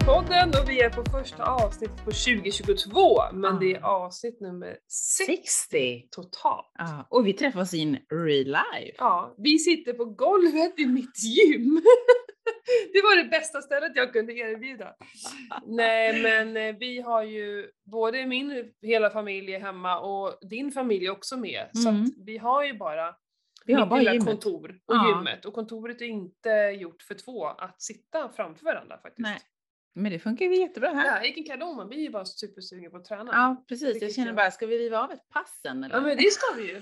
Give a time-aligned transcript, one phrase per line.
[0.00, 3.58] Systerpodden och vi är på första avsnittet på 2022 men Ah.
[3.58, 6.08] det är avsnitt nummer 60 60!
[6.10, 6.66] totalt.
[6.78, 8.94] Ja, och vi träffas in real life.
[8.98, 11.82] Ja, vi sitter på golvet i mitt gym.
[12.92, 14.94] Det var det bästa stället jag kunde erbjuda.
[15.66, 21.06] Nej men eh, vi har ju både min hela familj är hemma och din familj
[21.06, 21.68] är också med.
[21.72, 22.02] Så Mm.
[22.02, 23.14] att vi har ju bara
[23.66, 24.24] Vi har bara gymmet.
[24.24, 25.08] kontor och Ja.
[25.08, 25.44] gymmet.
[25.44, 26.50] Och kontoret är inte
[26.80, 29.28] gjort för två att sitta framför varandra faktiskt.
[29.28, 29.38] Nej.
[29.98, 31.24] Men det funkar ju jättebra här.
[31.38, 33.30] en kanon, man blir ju bara supersugen på att träna.
[33.32, 34.02] Ja, precis.
[34.02, 35.94] Jag känner bara, ska vi riva av ett pass sen eller?
[35.94, 36.80] Ja men det ska vi ju.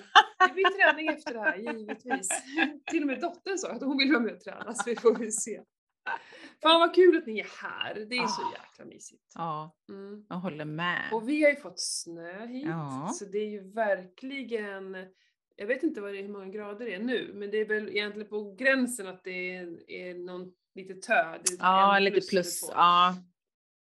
[0.48, 2.28] Det blir träning efter det här givetvis.
[2.90, 5.14] Till och med dottern sa att hon vill vara med och träna så vi får
[5.14, 5.60] väl se.
[6.62, 8.52] Fan vad kul att ni är här, det är så Ah.
[8.52, 9.32] jäkla mysigt.
[9.34, 10.26] Ja, Mm.
[10.28, 11.02] jag håller med.
[11.12, 13.10] Och vi har ju fått snö hit Ja.
[13.14, 14.96] så det är ju verkligen
[15.56, 17.64] jag vet inte vad det är, hur många grader det är nu, men det är
[17.64, 21.38] väl egentligen på gränsen att det är, är någon lite tö.
[21.44, 22.60] det är Ja, lite plus.
[22.60, 22.72] två.
[22.72, 23.16] Ja.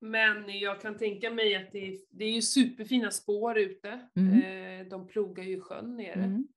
[0.02, 4.08] Men jag kan tänka mig att det är, det är ju superfina spår ute.
[4.16, 4.42] Mm.
[4.82, 6.14] Eh, de plogar ju sjön nere.
[6.14, 6.48] Mm.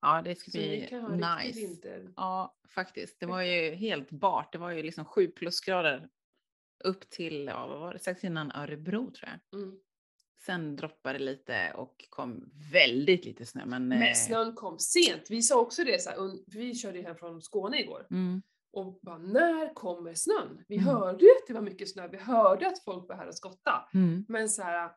[0.00, 0.88] Ja, det ska Så bli
[1.44, 2.12] nice.
[2.16, 3.20] Ja, faktiskt.
[3.20, 4.52] Det var ju helt bart.
[4.52, 6.08] Det var ju liksom sju plusgrader
[6.84, 9.62] upp till, ja, vad var det, strax innan Örebro tror jag.
[9.62, 9.78] Mm.
[10.46, 13.64] Sen droppade det lite och kom väldigt lite snö.
[13.66, 15.26] Men, eh, Men snön kom sent.
[15.30, 18.06] Vi sa också det, så här, vi körde ju hem från Skåne igår.
[18.10, 20.64] Mm, Och bara, när kommer snön?
[20.68, 20.86] Vi Mm.
[20.88, 23.88] hörde ju att det var mycket snö, vi hörde att folk var här och skotta.
[23.94, 24.24] mm.
[24.28, 24.90] Men så här,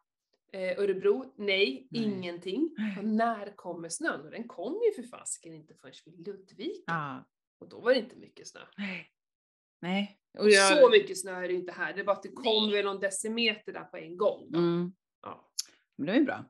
[0.53, 2.03] eh, Örebro, nej, Nej.
[2.03, 2.75] ingenting.
[2.99, 4.21] Och när kommer snön?
[4.21, 6.83] Och den kom ju för fasiken inte förrän vid Ludvika.
[6.87, 7.25] Ja.
[7.59, 8.59] Och då var det inte mycket snö.
[8.77, 9.11] Nej.
[9.81, 10.19] Nej.
[10.39, 12.85] Och Så mycket snö är det inte här, det är bara att det kom väl
[12.85, 14.47] någon decimeter där på en gång.
[14.55, 14.93] Mm.
[15.21, 15.51] Ja.
[15.95, 16.45] Men det är ju bra.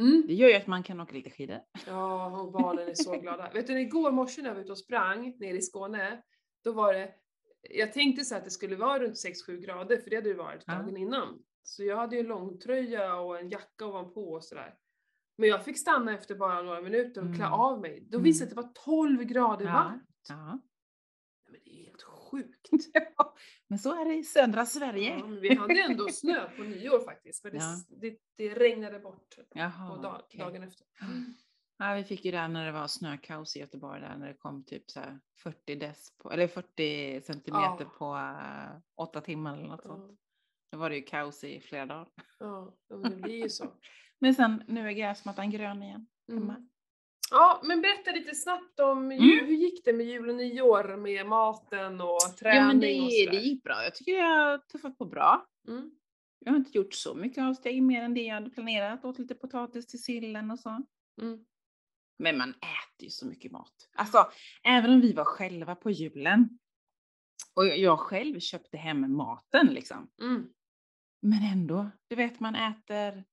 [0.00, 0.24] Mm.
[0.26, 1.60] Det gör ju att man kan åka lite skidor.
[1.86, 3.50] Ja, och barnen är så glada.
[3.54, 6.22] Vet du, igår morse när jag var ute och sprang nere i Skåne,
[6.64, 7.14] då var det,
[7.62, 10.64] jag tänkte så att det skulle vara runt 6-7 grader, för det hade det varit
[10.66, 10.72] Ja.
[10.74, 11.42] dagen innan.
[11.62, 14.74] Så jag hade ju en långtröja och en jacka ovanpå och sådär.
[15.38, 17.52] Men jag fick stanna efter bara några minuter och klä Mm.
[17.60, 18.00] av mig.
[18.10, 18.24] Då Mm.
[18.24, 19.72] visade det att det var 12 grader Ja.
[19.72, 20.26] varmt.
[20.28, 20.60] Ja.
[21.46, 22.68] Men det är helt sjukt.
[23.68, 25.18] Men så är det i södra Sverige.
[25.18, 27.76] Ja, vi hade ändå snö på nyår faktiskt, men det, Ja.
[27.88, 30.40] det, det regnade bort Jaha, på dag, okej.
[30.40, 30.86] dagen efter.
[31.80, 34.64] Ja, vi fick ju det när det var snökaos i Göteborg där när det kom
[34.64, 37.90] typ så här 40 dess på, eller 40 centimeter Ja.
[37.98, 40.04] på uh, åtta timmar eller något sånt.
[40.10, 40.16] Ja,
[40.72, 42.08] Då var det ju kaos i flera dagar.
[42.38, 43.72] ja, men det blir ju så.
[44.18, 46.06] Men sen, nu är gräsmattan grön igen.
[46.32, 46.68] Mm.
[47.30, 49.44] Ja, men berätta lite snabbt om jul.
[49.46, 53.10] hur gick det med jul och nyår med maten och träning Ja, men och det,
[53.24, 53.30] sådär?
[53.30, 53.84] det gick bra.
[53.84, 55.46] Jag tycker jag har tuffat på bra.
[55.68, 55.90] Mm.
[56.38, 59.04] Jag har inte gjort så mycket avsteg mer än det jag hade planerat.
[59.04, 60.82] Åt lite potatis till sillen och så.
[61.22, 61.44] Mm.
[62.20, 63.90] Men man äter ju så mycket mat.
[63.94, 64.30] Alltså,
[64.62, 66.58] även om vi var själva på julen
[67.54, 70.10] och jag själv köpte hem maten liksom.
[70.22, 70.52] Mm.
[71.22, 73.24] Men ändå, du vet man äter,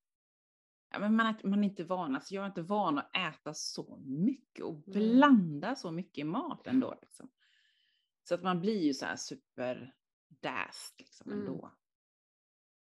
[0.91, 3.53] ja, men man, äter, man är inte van, alltså jag är inte van att äta
[3.53, 5.13] så mycket och Nej.
[5.13, 6.99] blanda så mycket mat ändå.
[7.01, 7.29] Liksom.
[8.23, 9.93] Så att man blir ju så här super
[10.41, 11.39] däst liksom Mm.
[11.39, 11.71] ändå.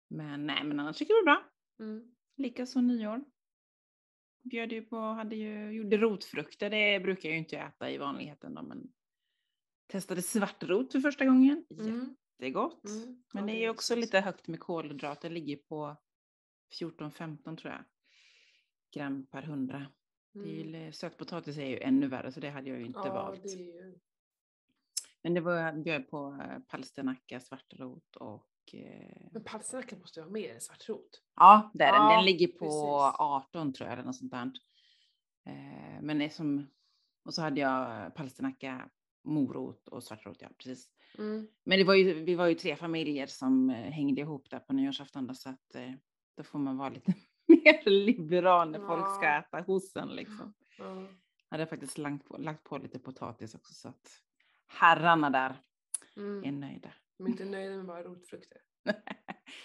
[0.09, 1.49] Men nej, men annars tycker jag det var bra.
[1.85, 2.15] Mm.
[2.37, 3.25] Likaså nyår.
[4.49, 8.53] Bjöd ju på, hade ju, gjorde rotfrukter, det brukar jag ju inte äta i vanligheten
[8.53, 8.93] då, men
[9.87, 11.65] testade svartrot för första gången.
[11.79, 12.15] Mm.
[12.39, 12.85] Jättegott.
[12.85, 13.23] Mm.
[13.33, 15.95] Men det är också så- lite högt med kolhydrater, ligger på
[16.79, 17.83] 14-15 tror jag.
[18.93, 19.85] Gram per 100.
[20.33, 20.85] Det är Mm.
[20.85, 23.43] ju, sötpotatis är ju ännu värre så det hade jag ju inte Ja, valt.
[23.43, 23.99] det ju...
[25.21, 28.47] Men det var, bjöd på eh, palsternacka, svartrot och
[29.31, 31.21] Men palsternacka måste ju ha mer än svartrot.
[31.35, 32.01] Ja, det är den.
[32.01, 33.19] Ja, Den ligger på precis.
[33.19, 34.51] 18 tror jag, eller något sånt där.
[35.45, 36.67] Eh, men det är som,
[37.25, 38.89] och så hade jag palsternacka,
[39.23, 40.89] morot och svartrot, ja precis.
[41.17, 41.47] Mm.
[41.63, 44.73] Men det var ju, vi var ju tre familjer som eh, hängde ihop där på
[44.73, 45.91] nyårsafton då, så att eh,
[46.37, 47.13] då får man vara lite
[47.47, 49.39] mer liberal när folk ska Ja.
[49.39, 50.53] äta hos en liksom.
[50.77, 50.85] Ja.
[51.49, 54.21] Jag hade faktiskt lagt på, lagt på lite potatis också så att
[54.67, 55.49] herrarna där
[56.15, 56.59] är Mm.
[56.59, 56.89] nöjda.
[57.17, 58.57] De är inte nöjda med bara rotfrukter.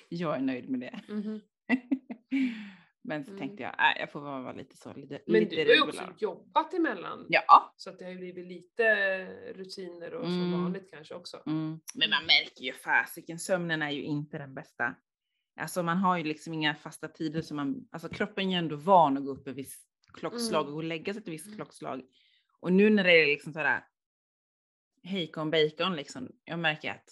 [0.08, 1.00] jag är nöjd med det.
[1.14, 1.40] Mhm.
[3.04, 3.38] Men så Mm.
[3.40, 5.82] tänkte jag, äh, jag får vara vara lite så, lite, Men lite du har ju
[5.82, 7.26] också jobbat emellan.
[7.28, 7.72] Ja.
[7.76, 8.84] Så att det har ju blivit lite
[9.52, 10.62] rutiner och som Mm.
[10.62, 11.42] vanligt kanske också.
[11.46, 11.80] Mm.
[11.94, 14.94] Men man märker ju fasiken, sömnen är ju inte den bästa.
[15.60, 18.76] Alltså man har ju liksom inga fasta tider som man, alltså kroppen är ju ändå
[18.76, 20.66] van att gå upp ett visst klockslag Mm.
[20.66, 21.56] och gå och lägga sig ett visst Mm.
[21.56, 22.02] klockslag.
[22.60, 23.84] Och nu när det är liksom sådär
[25.02, 27.08] hejkon bacon liksom, jag märker att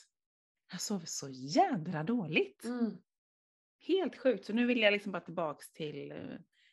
[0.71, 2.65] jag sover så jädra dåligt.
[2.65, 2.97] Mm.
[3.87, 4.45] Helt sjukt.
[4.45, 6.19] Så nu vill jag liksom bara tillbaks till, eh,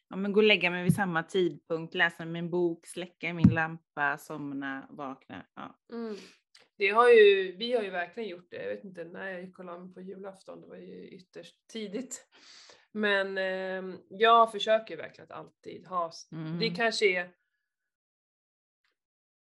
[0.09, 4.17] ja men gå och lägga mig vid samma tidpunkt, läsa min bok, släcka min lampa,
[4.17, 5.45] somna, vakna.
[5.55, 5.79] Ja.
[5.93, 6.15] Mm.
[6.77, 8.63] Det har ju, vi har ju verkligen gjort det.
[8.63, 11.67] Jag vet inte när jag gick och la mig på julafton, det var ju ytterst
[11.67, 12.27] tidigt.
[12.91, 16.59] Men eh, jag försöker verkligen att alltid ha, Mm.
[16.59, 17.29] det kanske är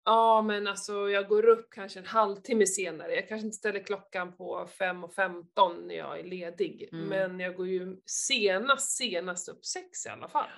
[0.06, 3.16] Ja men alltså jag går upp kanske en halvtimme senare.
[3.16, 6.90] Jag kanske inte ställer klockan på 5.15 när jag är ledig.
[6.92, 7.06] Mm.
[7.06, 10.50] Men jag går ju senast, senast upp sex i alla fall.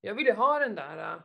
[0.00, 1.22] Jag vill ju ha den där äh,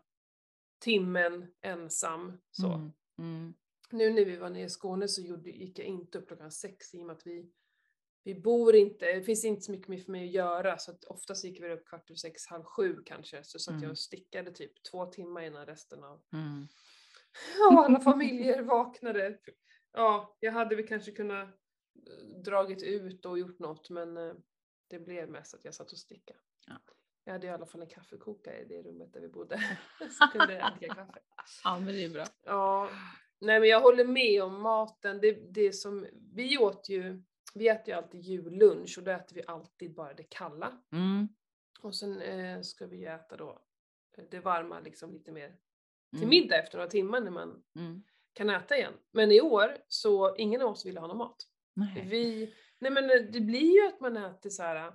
[0.79, 2.67] timmen ensam så.
[2.73, 2.91] Mm.
[3.19, 3.53] Mm.
[3.91, 6.93] Nu när vi var nere i Skåne så gjorde, gick jag inte upp klockan sex
[6.93, 7.51] i och med att vi,
[8.23, 11.03] vi bor inte, det finns inte så mycket mer för mig att göra så att
[11.03, 13.43] oftast gick vi upp kvart över sex, halv sju kanske.
[13.43, 13.91] Så satt jag Mm.
[13.91, 16.21] och stickade typ två timmar innan resten av
[17.71, 19.37] Och alla familjer vaknade.
[19.93, 24.33] Ja, jag hade väl kanske kunnat eh, dragit ut och gjort något men eh,
[24.87, 26.39] det blev mest att jag satt och stickade.
[26.67, 26.73] Ja.
[27.23, 29.55] Jag hade i alla fall en kaffekokare i det rummet där vi bodde.
[30.11, 31.19] Så kunde jag dricka kaffe.
[31.63, 32.25] Ja, men det är bra.
[32.43, 32.89] Ja,
[33.39, 35.19] nej men jag håller med om maten.
[35.21, 37.23] Det, det som, vi åt ju,
[37.53, 40.81] vi äter ju alltid jullunch och då äter vi alltid bara det kalla.
[40.91, 41.27] Mm.
[41.81, 43.61] Och sen eh, ska vi ju äta då
[44.17, 45.57] eh, det varma liksom lite mer
[46.11, 46.29] till Mm.
[46.29, 48.03] middag efter några timmar när man Mm.
[48.33, 48.93] kan äta igen.
[49.11, 51.37] Men i år så ingen av oss ville ha någon mat.
[51.73, 52.07] Nej.
[52.09, 54.93] Vi, nej men eh, det blir ju att man äter så här äh,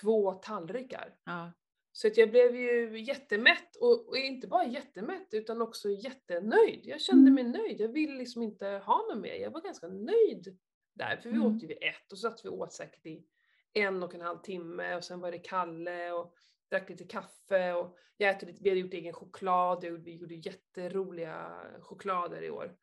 [0.00, 1.14] två tallrikar.
[1.24, 1.52] Ja.
[1.92, 6.80] Så att jag blev ju jättemätt och, och inte bara jättemätt utan också jättenöjd.
[6.84, 7.34] Jag kände Mm.
[7.52, 7.80] mig nöjd.
[7.80, 9.34] Jag ville liksom inte ha något mer.
[9.34, 10.58] Jag var ganska nöjd
[10.94, 11.16] där.
[11.16, 11.56] För vi Mm.
[11.56, 13.24] åt ju vid ett och så satt vi åt säkert i
[13.72, 16.34] en och en halv timme och sen var det Kalle och
[16.70, 20.34] drack lite kaffe och jag äter lite, vi hade gjort egen choklad, gjorde- vi gjorde
[20.34, 22.76] jätteroliga choklader i år.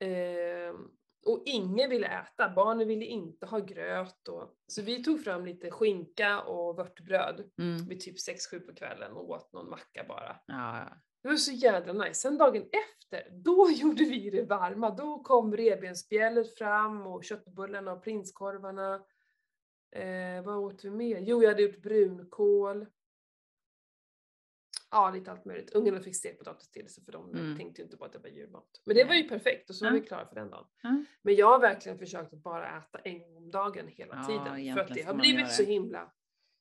[0.00, 0.76] Ehm,
[1.26, 5.70] och ingen ville äta, barnen ville inte ha gröt och, så vi tog fram lite
[5.70, 7.88] skinka och vörtbröd Mm.
[7.88, 10.36] vid typ 6-7 på kvällen och åt någon macka bara.
[10.46, 10.96] Ja, ja.
[11.22, 12.14] Det var så jädra nice.
[12.14, 14.90] Sen dagen efter, då gjorde vi det varma.
[14.90, 18.94] Då kom revbensspjället fram och köttbullarna och prinskorvarna.
[19.96, 21.18] Eh, vad åt vi mer?
[21.20, 22.86] Jo, jag hade gjort brunkål.
[24.90, 25.70] Ja, lite allt möjligt.
[25.70, 27.56] Ungarna fick stekpotatis till sig för de Mm.
[27.56, 28.68] tänkte ju inte på att det var julmat.
[28.84, 30.00] Men det var ju perfekt och så var Ja.
[30.00, 30.66] vi klara för den dagen.
[30.82, 31.04] Ja.
[31.22, 34.74] Men jag har verkligen försökt att bara äta en gång om dagen hela tiden.
[34.74, 36.12] För att det har blivit så himla...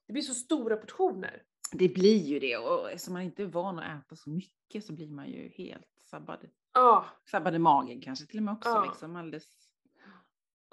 [0.08, 1.44] Det blir så stora portioner.
[1.72, 4.94] Det blir ju det och eftersom man inte är van att äta så mycket så
[4.94, 6.48] blir man ju helt sabbad.
[6.74, 9.48] Ja, Sabbad i magen kanske till och med också liksom alldeles.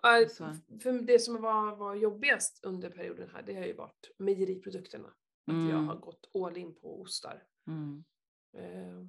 [0.02, 0.44] Ja, Så.
[0.44, 5.14] f- För det som var, var jobbigast under perioden här, det har ju varit mejeriprodukterna.
[5.46, 5.88] Att jag Mm.
[5.88, 7.46] har gått all in på ostar.
[7.66, 8.04] Mm.
[8.56, 9.04] Eh,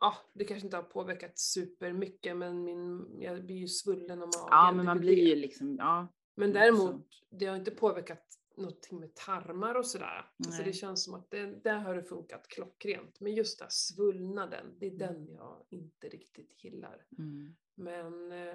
[0.00, 4.48] Ja, det kanske inte har påverkat supermycket men min, jag blir ju svullen om magen.
[4.50, 6.08] Ja men man blir ju liksom, ja.
[6.34, 8.22] Men däremot, det har inte påverkat
[8.56, 10.30] någonting med tarmar och sådär.
[10.44, 10.64] Så Nej.
[10.64, 13.20] det känns som att det, där har det funkat klockrent.
[13.20, 17.06] Men just där svullnaden, det är den jag inte riktigt gillar.
[17.18, 17.56] Mm.
[17.74, 18.54] Men eh,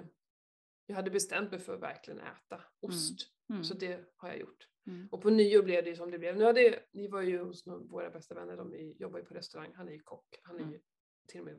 [0.86, 3.20] jag hade bestämt mig för att verkligen äta ost.
[3.50, 3.64] Mm.
[3.64, 4.68] Så det har jag gjort.
[4.86, 5.08] Mm.
[5.10, 6.36] Och på nyår blev det ju som det blev.
[6.36, 9.34] Nu hade, vi var ju hos någon, våra bästa vänner, de är- jobbar ju på
[9.34, 9.72] restaurang.
[9.74, 10.38] Han är ju kock.
[10.42, 10.72] Han har Mm.
[10.72, 10.80] ju
[11.28, 11.58] till och med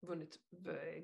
[0.00, 0.40] vunnit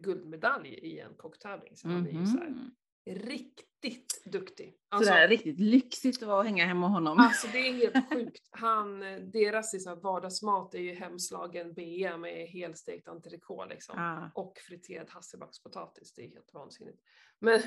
[0.01, 1.77] guldmedalj i en kocktävling.
[1.77, 2.75] Så han är ju så här, Mhm.
[3.07, 4.77] Riktigt duktig.
[4.93, 7.19] Sådär riktigt lyxigt att vara och hänga hemma hos honom.
[7.19, 8.49] Alltså det är helt sjukt.
[8.51, 9.01] Han,
[9.33, 13.95] deras liksom, vardagsmat är ju hemslagen bea med helstekt entrecote liksom.
[13.99, 14.31] Ja.
[14.35, 16.99] Och friterad hasselbackspotatis, det är helt vansinnigt.
[17.39, 17.61] Men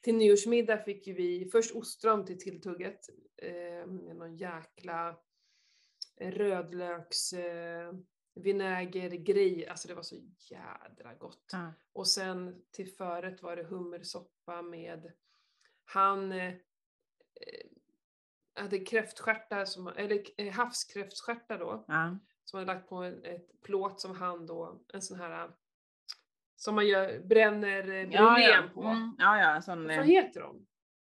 [0.00, 3.00] till nyårsmiddag fick ju vi först ostron till tilltugget.
[3.42, 5.16] Eh, med någon jäkla
[6.20, 7.92] rödlöks eh,
[8.38, 9.68] vinägergrej.
[9.68, 11.50] Alltså det var så jädra gott.
[11.52, 11.72] Ja.
[11.92, 15.12] Och sen till förrätt var det hummersoppa med
[15.84, 16.54] han eh, eh,
[18.54, 22.18] hade kräftstjärtar, som, eller eh, havskräftstjärtar då, Ja.
[22.44, 25.50] som hade lagt på en, ett plåt som han då, en sån här
[26.56, 28.70] som man gör, bränner eh, Ja, brulén ja.
[28.74, 28.82] på.
[28.82, 29.16] Mm.
[29.18, 30.66] ja, ja, sån, Vad eh, heter de?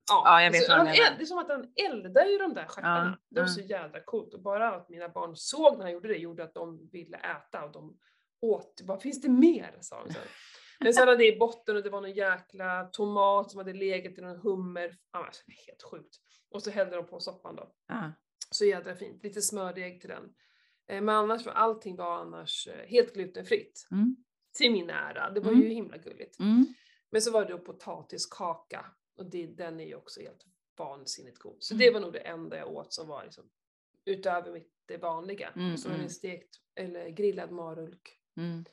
[0.09, 1.17] Ja, jag vet alltså, vad du menar.
[1.17, 3.17] Det är som att han eldar ju de där stjärtarna.
[3.19, 3.53] Ja, det var ja.
[3.53, 4.33] så jädra coolt.
[4.33, 7.65] Och bara att mina barn såg när han gjorde det gjorde att de ville äta
[7.65, 7.97] och de
[8.41, 8.81] åt.
[8.83, 9.77] Vad finns det mer?
[9.81, 10.21] sa de sen.
[10.79, 14.17] Men sen hade det i botten och det var någon jäkla tomat som hade legat
[14.17, 14.95] i någon hummer.
[15.11, 16.15] Ja, alltså, helt sjukt.
[16.51, 17.71] Och så hällde de på soppan då.
[17.87, 18.11] ja.
[18.51, 19.23] Så jädra fint.
[19.23, 20.23] Lite smördeg till den.
[20.89, 23.87] Eh, Men annars var allting var annars eh, helt glutenfritt.
[23.91, 24.15] Mm.
[24.57, 25.29] Till min ära.
[25.29, 25.61] Det var Mm.
[25.63, 26.39] ju himla gulligt.
[26.39, 26.65] Mm.
[27.11, 28.85] Men så var det då potatiskaka.
[29.17, 30.45] Och det, den är ju också helt
[30.77, 31.57] vansinnigt god.
[31.59, 31.85] Så Mm.
[31.85, 33.49] det var nog det enda jag åt som var liksom
[34.05, 35.49] utöver mitt det vanliga.
[35.55, 36.01] Mm, var det mm.
[36.01, 38.19] en stekt eller grillad marulk.
[38.37, 38.65] Mm.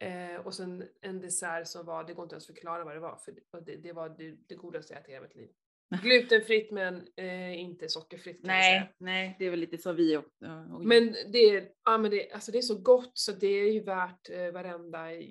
[0.00, 3.16] Eh, och sen en dessert som var, det går inte ens förklara vad det var,
[3.16, 5.50] för det, det, var det, det godaste jag ätit i hela mitt liv.
[6.02, 8.80] Glutenfritt men eh, inte sockerfritt kan jag säga.
[8.80, 10.24] Nej, nej, det är väl lite så vi och,
[10.72, 13.72] och Men det är, ja, men det, alltså det är så gott så det är
[13.72, 15.22] ju värt eh, varenda, eh,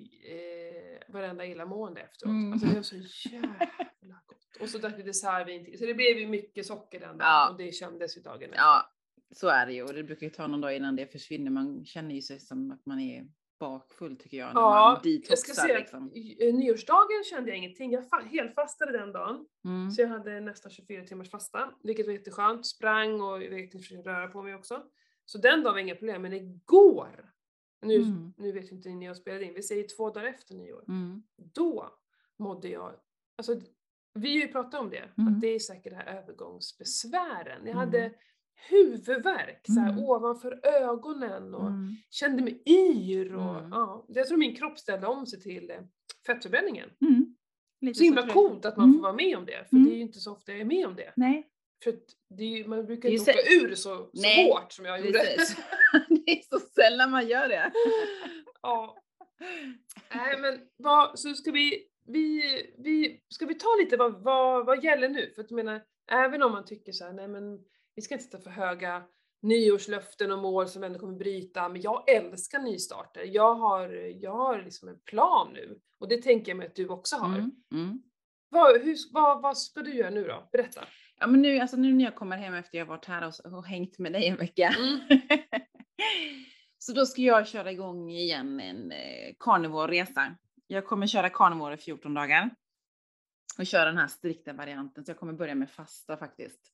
[1.08, 2.30] varenda illamående efteråt.
[2.30, 2.52] Mm.
[2.52, 3.70] Alltså det var så jävla.
[4.60, 5.78] Och så drack vi dessertvin till.
[5.78, 7.50] Så det blev ju mycket socker den dagen Ja.
[7.50, 8.56] och det kändes ju dagen efter.
[8.56, 8.92] Ja,
[9.30, 11.50] så är det ju och det brukar ju ta någon dag innan det försvinner.
[11.50, 13.26] Man känner ju sig som att man är
[13.60, 15.32] bakfull tycker jag när man Ja, detoxar.
[15.32, 16.12] jag ska säga liksom.
[16.40, 17.90] eh, nyårsdagen kände jag ingenting.
[17.92, 19.46] Jag fa- helfastade den dagen.
[19.64, 19.90] Mm.
[19.90, 22.66] Så jag hade nästan 24 timmars fasta, vilket var jätteskönt.
[22.66, 24.82] Sprang och jag försökte röra på mig också.
[25.24, 27.30] Så den dagen var inga problem, men igår,
[27.82, 28.32] nu, Mm.
[28.36, 31.22] nu vet inte ni när jag spelade in, vi säger två dagar efter nyår, Mm.
[31.54, 31.98] då
[32.38, 32.94] mådde jag,
[33.38, 33.60] alltså
[34.14, 35.34] vi har ju pratat om det, Mm.
[35.34, 37.58] att det är säkert det här övergångsbesvären.
[37.64, 37.76] Jag Mm.
[37.76, 38.12] hade
[38.70, 40.04] huvudvärk så här, Mm.
[40.04, 41.96] ovanför ögonen och Mm.
[42.10, 43.70] kände mig yr och Mm.
[43.70, 45.80] ja, jag tror min kropp ställde om sig till eh,
[46.26, 46.90] fettförbränningen.
[47.00, 47.34] Mm.
[47.80, 48.30] Lite Så himla jag.
[48.34, 48.96] coolt att man Mm.
[48.96, 49.88] får vara med om det, för Mm.
[49.88, 51.12] det är ju inte så ofta jag är med om det.
[51.16, 51.48] Nej,
[51.84, 51.94] För
[52.42, 55.18] ju, man brukar inte åka ur så, så Nej, hårt som jag gjorde.
[56.08, 57.72] det är så sällan man gör det.
[58.62, 58.96] ja.
[60.14, 62.42] Nej men vad, så ska vi, vi,
[62.78, 65.32] vi, ska vi ta lite vad, vad, vad gäller nu?
[65.34, 67.58] För att jag menar, även om man tycker så här, nej men
[67.94, 69.02] vi ska inte sätta för höga
[69.42, 73.22] nyårslöften och mål som ändå kommer bryta, men jag älskar nystarter.
[73.24, 73.88] Jag har,
[74.22, 77.38] jag har liksom en plan nu och det tänker jag mig att du också har.
[77.38, 77.50] Mm.
[77.72, 78.02] Mm.
[78.48, 80.48] Vad, hur, vad, vad ska du göra nu då?
[80.52, 80.80] Berätta.
[81.20, 83.66] Ja, men nu, alltså nu när jag kommer hem efter jag varit här och, och
[83.66, 84.74] hängt med dig en vecka.
[84.78, 85.00] Mm.
[86.78, 90.36] så då ska jag köra igång igen en eh, carnivore-resa.
[90.70, 92.50] Jag kommer köra carnivore i 14 dagar.
[93.58, 95.04] Och köra den här strikta varianten.
[95.04, 96.72] Så jag kommer börja med fasta faktiskt.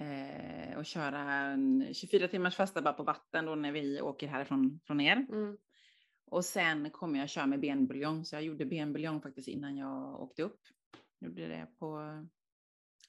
[0.00, 4.80] Eh, och köra en 24 timmars fasta bara på vatten då när vi åker härifrån
[4.86, 5.16] från er.
[5.16, 5.56] Mm.
[6.30, 8.24] Och sen kommer jag köra med benbuljong.
[8.24, 10.60] Så jag gjorde benbuljong faktiskt innan jag åkte upp.
[11.20, 12.00] Gjorde det på,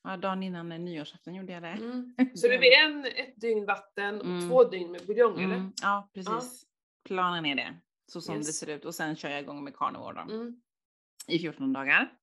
[0.04, 1.68] ja dagen innan nyårsafton gjorde jag det.
[1.70, 2.16] Mm.
[2.36, 4.50] Så det blir en, ett dygn vatten och Mm.
[4.50, 5.56] två dygn med buljong eller?
[5.56, 6.66] Mm, ja, precis.
[7.04, 7.80] Planen är det.
[8.10, 8.60] Så som det Yes.
[8.60, 8.86] ser ut.
[8.86, 10.62] Och sen kör jag igång med carnivore då, Mm.
[11.28, 12.14] i 14 dagar.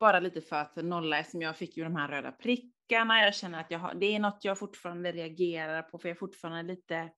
[0.00, 3.20] Bara lite för att nolla eftersom jag fick ju de här röda prickarna.
[3.24, 6.18] Jag känner att jag har, det är något jag fortfarande reagerar på för jag är
[6.18, 7.10] fortfarande lite,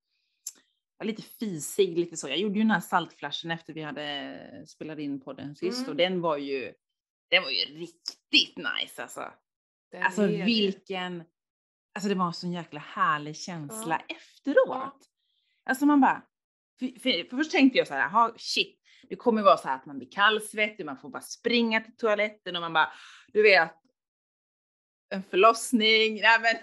[1.05, 2.29] lite fisig, lite så.
[2.29, 5.91] Jag gjorde ju den här saltflashen efter vi hade spelat in podden sist Mm.
[5.91, 6.73] och den var ju,
[7.31, 9.33] den var ju riktigt nice alltså.
[9.91, 10.45] Den Alltså det.
[10.45, 11.25] vilken,
[11.95, 14.15] alltså det var en sån jäkla härlig känsla Ja.
[14.17, 14.57] efteråt.
[14.69, 14.99] Ja.
[15.65, 16.23] Alltså man bara,
[16.79, 19.77] för, för, för först tänkte jag så här, "Ha, shit, det kommer vara så här
[19.77, 22.93] att man blir kallsvettig, man får bara springa till toaletten och man bara,
[23.33, 23.75] du vet,
[25.11, 26.55] en förlossning, nej men,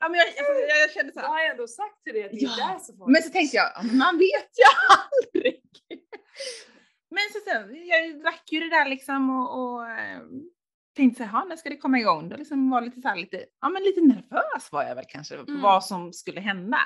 [0.00, 2.24] ja, men jag, alltså, jag, jag kände så Jag här, har ändå sagt till dig?
[2.24, 4.50] Att det är Ja, där så får men så tänkte jag, "Ja, men man vet
[4.58, 4.64] ju
[4.98, 5.62] aldrig.
[7.10, 10.20] Men så sen, jag drack ju det där liksom och, och eh,
[10.94, 12.28] tänkte så här, "Ha, när ska det komma igång?
[12.28, 15.34] Då liksom var lite så här lite, ja men lite nervös var jag väl kanske
[15.36, 15.60] Mm.
[15.60, 16.78] vad som skulle hända.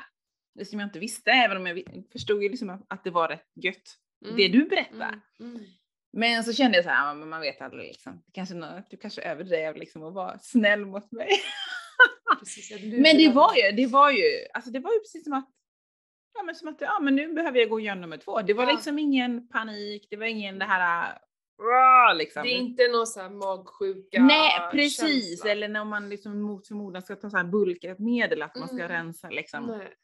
[0.55, 1.83] Det som jag inte visste, även om jag
[2.13, 4.37] förstod ju liksom att det var rätt gött, Mm.
[4.37, 5.21] det du berättar.
[5.41, 5.55] Mm.
[5.57, 5.67] Mm.
[6.13, 8.23] Men så kände jag så här, "Ja, men man vet aldrig liksom.
[8.33, 11.29] Kanske, nå- du kanske överdrev liksom och var snäll mot mig.
[12.39, 14.23] Precis, Men det var ju, det var ju,
[14.55, 15.51] alltså det var ju precis som att,
[16.35, 18.41] ja men som att, ja men nu behöver jag gå igenom nummer två.
[18.43, 18.73] Det var Ja.
[18.73, 21.19] liksom ingen panik, det var ingen det här,
[22.17, 22.43] liksom.
[22.43, 25.51] Det är inte någon sån här magsjuka Nej precis, känsla.
[25.51, 28.77] eller när man liksom mot förmodan ska ta så här bulkat medel att man ska
[28.77, 28.89] Mm.
[28.89, 29.65] rensa liksom.
[29.67, 29.95] Nej.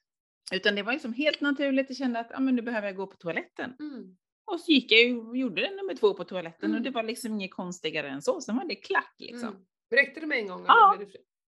[0.53, 3.07] Utan det var liksom helt naturligt, jag kände att, ja men nu behöver jag gå
[3.07, 3.77] på toaletten.
[3.81, 4.17] Mm.
[4.45, 6.83] Och så gick jag och gjorde det nummer två på toaletten och Mm.
[6.83, 9.49] det var liksom inget konstigare än så, sen var det klart liksom.
[9.49, 9.63] Mm.
[9.91, 10.65] Räckte det med en gång?
[10.67, 10.97] Ja.
[10.99, 11.07] Det?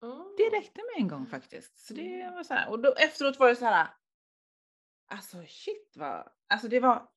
[0.06, 0.24] Ah.
[0.36, 1.78] Det räckte med en gång faktiskt.
[1.86, 2.70] Så det var så här.
[2.70, 3.88] Och då, efteråt var det så här.
[5.10, 7.08] Alltså shit vad, alltså det var,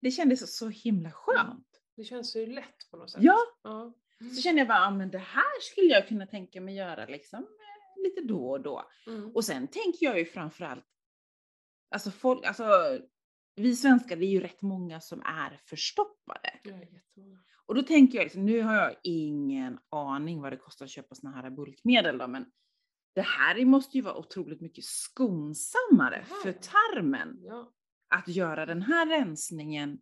[0.00, 1.67] det kändes så, så himla skönt.
[1.98, 3.22] Det känns ju lätt på något sätt.
[3.22, 3.92] Ja, Ja.
[4.34, 7.38] så kände jag bara, ja men det här skulle jag kunna tänka mig göra liksom
[7.38, 8.90] eh, lite då och då.
[9.06, 9.30] Mm.
[9.36, 10.84] Och sen tänker jag ju framförallt,
[11.90, 12.64] alltså folk, alltså
[13.56, 16.50] vi svenskar, det är ju rätt många som är förstoppade.
[16.64, 17.38] Jättemånga.
[17.66, 21.14] Och då tänker jag liksom, nu har jag ingen aning vad det kostar att köpa
[21.14, 22.46] såna här bulkmedel då, men
[23.14, 27.72] det här måste ju vara otroligt mycket skonsammare för tarmen Ja.
[28.14, 29.98] att göra den här rensningen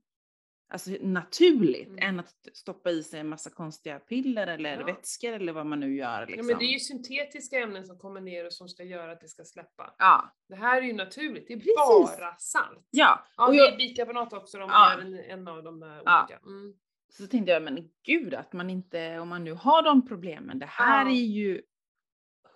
[0.69, 1.99] alltså naturligt Mm.
[2.09, 4.87] än att stoppa i sig en massa konstiga piller eller Ja.
[4.87, 6.21] vätskor eller vad man nu gör.
[6.21, 6.47] ja, Liksom.
[6.47, 9.29] men det är ju syntetiska ämnen som kommer ner och som ska göra att det
[9.29, 9.95] ska släppa.
[9.99, 10.35] ja.
[10.49, 12.19] Det här är ju naturligt, det är Precis.
[12.19, 12.89] bara salt.
[12.91, 13.25] ja.
[13.37, 15.01] Ja, och det jag, är bikarbonat också om man Ja.
[15.03, 16.23] en, en av de där Ja.
[16.23, 16.41] olika.
[16.47, 16.75] Mm.
[17.09, 20.67] så tänkte jag, men gud att man inte, om man nu har de problemen, det
[20.67, 21.11] här Ja.
[21.11, 21.63] är ju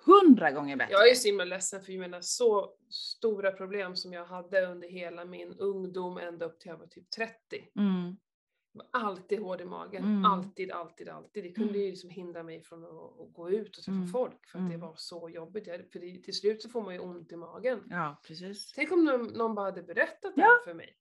[0.04, 0.92] hundra gånger bättre.
[0.92, 4.88] Jag är så himla ledsen för jag menar så stora problem som jag hade under
[4.88, 7.34] hela min ungdom ända upp till jag var typ 30.
[7.78, 8.16] Mm.
[8.72, 10.04] var alltid hård i magen.
[10.04, 10.24] Mm.
[10.24, 11.44] Alltid, alltid, alltid.
[11.44, 11.80] Det kunde Mm.
[11.82, 14.08] ju liksom hindra mig från att, att gå ut och träffa Mm.
[14.08, 14.80] folk för att det Mm.
[14.86, 15.66] var så jobbigt.
[15.66, 17.80] Jag- För det, till slut så får man ju ont i magen.
[17.90, 18.72] Ja, precis.
[18.72, 20.58] Tänk om någon, någon bara hade berättat det Ja.
[20.64, 20.96] för mig.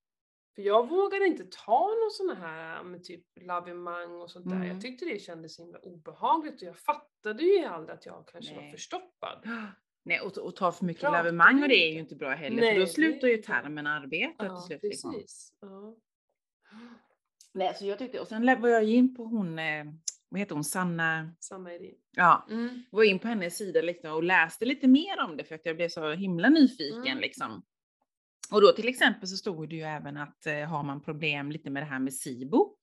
[0.56, 4.56] För jag vågade inte ta någon sån här med typ lavemang och sånt där.
[4.56, 4.68] Mm.
[4.68, 8.56] Jag tyckte det kändes så himla obehagligt och jag fattade ju aldrig att jag kanske
[8.56, 8.72] var Nej.
[8.72, 9.44] förstoppad.
[10.04, 12.62] Nej, och, och ta för mycket Pratar lavemang och det är ju inte bra heller,
[12.62, 14.80] Nej, för då slutar ju tarmen arbeta Ja, till slut.
[14.84, 15.14] Liksom.
[15.14, 15.54] precis.
[15.62, 15.96] Ja.
[17.54, 19.86] Nej, så jag tyckte, och sen var jag in på hon, eh,
[20.30, 21.94] vad heter hon, Sanna, Samma idé.
[22.12, 22.84] ja, Mm.
[22.92, 25.76] var in på hennes sida liksom och läste lite mer om det för att jag
[25.76, 27.20] blev så himla nyfiken Mm.
[27.20, 27.62] liksom.
[28.52, 31.70] Och då till exempel så stod det ju även att eh, har man problem lite
[31.70, 32.76] med det här med SIBO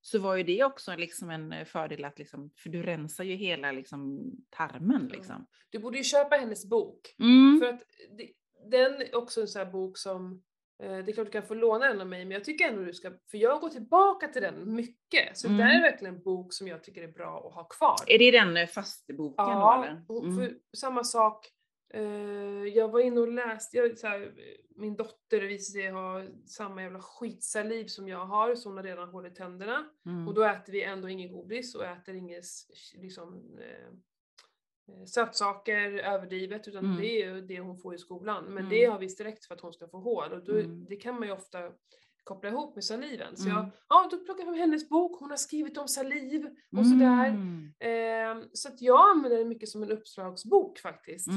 [0.00, 3.34] så var ju det också liksom en eh, fördel att liksom, för du rensar ju
[3.34, 5.46] hela liksom tarmen liksom.
[5.70, 7.14] Du borde ju köpa hennes bok.
[7.18, 7.60] Mm.
[7.60, 7.80] För att
[8.18, 8.30] det,
[8.70, 10.42] den är också en sån här bok som,
[10.82, 12.84] eh, det är klart du kan få låna den av mig, men jag tycker ändå
[12.84, 15.38] du ska, för jag går tillbaka till den mycket.
[15.38, 15.66] Så det Mm.
[15.66, 17.96] är verkligen en bok som jag tycker är bra att ha kvar.
[18.06, 20.04] Är det den fasteboken då Ja, eller?
[20.08, 20.36] och Mm.
[20.36, 21.50] för samma sak.
[21.94, 24.34] Eh, jag var inne och läste, jag, så här,
[24.76, 29.08] min dotter visade sig ha samma jävla skitsaliv som jag har, så hon har redan
[29.08, 29.84] hål i tänderna.
[30.06, 30.28] Mm.
[30.28, 33.88] Och då äter vi ändå ingen godis och äter inget s- liksom, eh,
[34.94, 36.96] eh, sötsaker överdrivet utan Mm.
[37.00, 38.44] det är ju det hon får i skolan.
[38.44, 38.68] Men Mm.
[38.70, 40.86] det har vi direkt för att hon ska få hål och då, Mm.
[40.88, 41.58] det kan man ju ofta
[42.24, 43.36] koppla ihop med saliven.
[43.36, 43.56] Så Mm.
[43.56, 46.46] jag, ja då plockar jag fram hennes bok, hon har skrivit om saliv
[46.78, 47.28] och sådär.
[47.28, 47.72] Mm.
[47.80, 51.28] Eh, så att jag använder det mycket som en uppslagsbok faktiskt.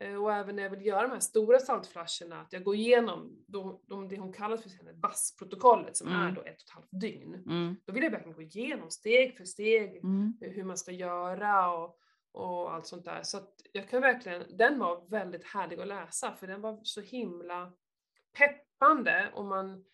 [0.00, 0.14] Mm.
[0.14, 3.44] Eh, och även när jag vill göra de här stora saltflaskorna, att jag går igenom
[3.46, 6.20] de, de, det hon kallar för BAS-protokollet som Mm.
[6.20, 7.34] är då ett och ett halvt dygn.
[7.34, 7.76] Mm.
[7.84, 10.34] Då vill jag verkligen gå igenom steg för steg Mm.
[10.40, 11.98] hur man ska göra och,
[12.32, 13.22] och allt sånt där.
[13.22, 17.00] Så att jag kan verkligen, den var väldigt härlig att läsa för den var så
[17.00, 17.72] himla
[18.38, 19.84] peppande och man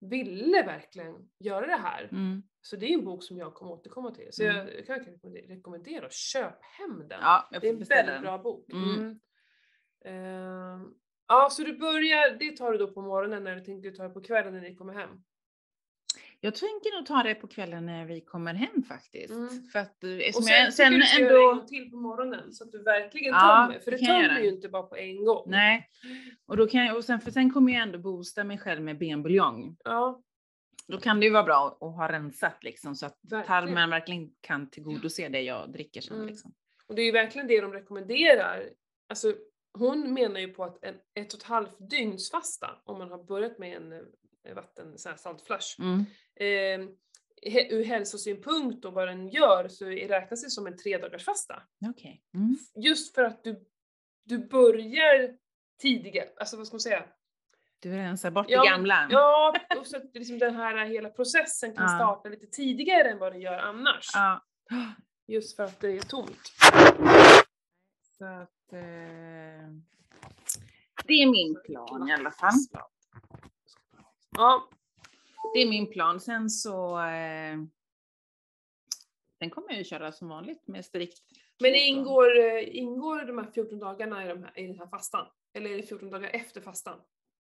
[0.00, 2.08] ville verkligen göra det här.
[2.12, 2.42] Mm.
[2.62, 4.28] Så det är en bok som jag kommer återkomma till.
[4.30, 4.56] Så Mm.
[4.56, 7.18] jag, kan verkligen rekommendera- köp hem den.
[7.22, 8.22] Ja, det är en väldigt den.
[8.22, 8.72] bra bok.
[8.72, 9.20] Mm.
[10.04, 10.94] Ehm,
[11.28, 14.20] ja, så du börjar, det tar du då på morgonen tänker du ta det på
[14.20, 15.10] kvällen när ni kommer hem?
[16.42, 19.30] Jag tänker nog ta det på kvällen när vi kommer hem faktiskt.
[19.34, 19.48] Mm.
[19.72, 21.54] För att eh, Och sen, jag sen du ska göra en ändå...
[21.54, 23.80] gång till på morgonen så att du verkligen Ja, tömmer.
[23.80, 24.40] För det tömmer göra.
[24.40, 25.44] ju inte bara på en gång.
[25.46, 25.88] Nej.
[26.46, 28.98] Och då kan jag, och sen, för sen kommer jag ändå boosta mig själv med
[28.98, 29.76] benbuljong.
[29.84, 30.22] Ja,
[30.86, 33.44] Då kan det ju vara bra att ha rensat liksom så att verkligen.
[33.46, 36.16] tarmen verkligen kan tillgodose det jag dricker sen.
[36.16, 36.28] Mm.
[36.28, 36.52] Liksom.
[36.86, 38.62] Och det är ju verkligen det de rekommenderar.
[39.08, 39.34] Alltså,
[39.78, 43.24] hon menar ju på att en ett och ett halvt dygns fasta, om man har
[43.24, 46.04] börjat med en eh, vatten, så här saltflash, Mm.
[46.36, 46.88] eh,
[47.70, 51.62] ur hälsosynpunkt och vad den gör så räknas det som en tre dagars fasta.
[51.90, 52.22] Okej.
[52.34, 52.56] Mm.
[52.74, 53.64] Just för att du,
[54.24, 55.36] du börjar
[55.80, 57.04] tidigare, alltså vad ska man säga?
[57.82, 59.08] Du rensar bort Ja, det gamla.
[59.10, 61.98] Ja, och så att liksom den här hela processen kan Ja.
[61.98, 64.06] starta lite tidigare än vad den gör annars.
[64.14, 64.46] Ja.
[65.26, 66.52] Just för att det är tomt.
[68.18, 68.80] Så att, eh,
[71.10, 72.52] det är min plan i alla fall.
[74.36, 74.68] Ja,
[75.54, 76.20] Det är min plan.
[76.20, 77.00] Sen så...
[77.00, 77.58] Eh,
[79.38, 81.18] sen kommer jag ju köra som vanligt med strikt.
[81.60, 85.26] men ingår, eh, ingår de här 14 dagarna i, de här, i den här fastan?
[85.54, 87.00] Eller är det 14 dagar efter fastan?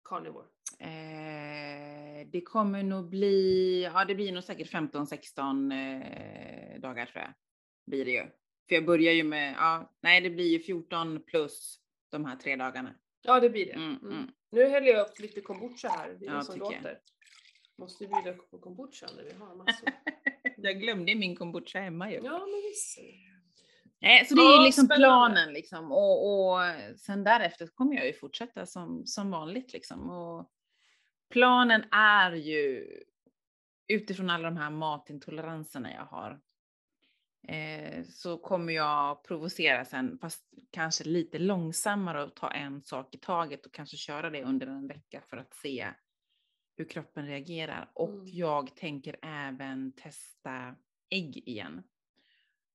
[0.10, 0.46] Carnivore.
[0.80, 7.34] Eh, det kommer nog bli, ja det blir nog säkert 15-16 eh, dagar tror jag.
[7.86, 8.24] Blir det ju.
[8.68, 11.80] För jag börjar ju med, ja, nej det blir ju 14 plus
[12.12, 12.96] de här tre dagarna.
[13.28, 13.72] Ja, det blir det.
[13.74, 14.12] Mm, Mm.
[14.12, 14.32] mm.
[14.52, 16.74] Nu häller jag upp lite kombucha här, det är Ja, det som tycker jag.
[16.84, 17.00] låter.
[17.78, 19.90] Måste ju bjuda på kombucha när vi har massor.
[20.58, 22.16] Jag glömde min kombucha hemma ju.
[22.24, 22.98] ja, men visst.
[24.00, 25.06] Nej, så det är Ja, liksom spännande.
[25.08, 25.92] planen liksom.
[25.92, 26.60] Och, och
[27.00, 30.10] sen därefter kommer jag ju fortsätta som, som vanligt liksom.
[30.10, 30.50] Och
[31.30, 32.88] planen är ju
[33.88, 36.40] utifrån alla de här matintoleranserna jag har.
[37.44, 43.18] Eh, så kommer jag provocera sen, fast kanske lite långsammare och ta en sak i
[43.18, 45.88] taget och kanske köra det under en vecka för att se
[46.78, 47.92] hur kroppen reagerar.
[47.94, 48.26] Och Mm.
[48.28, 50.76] jag tänker även testa
[51.10, 51.84] ägg igen.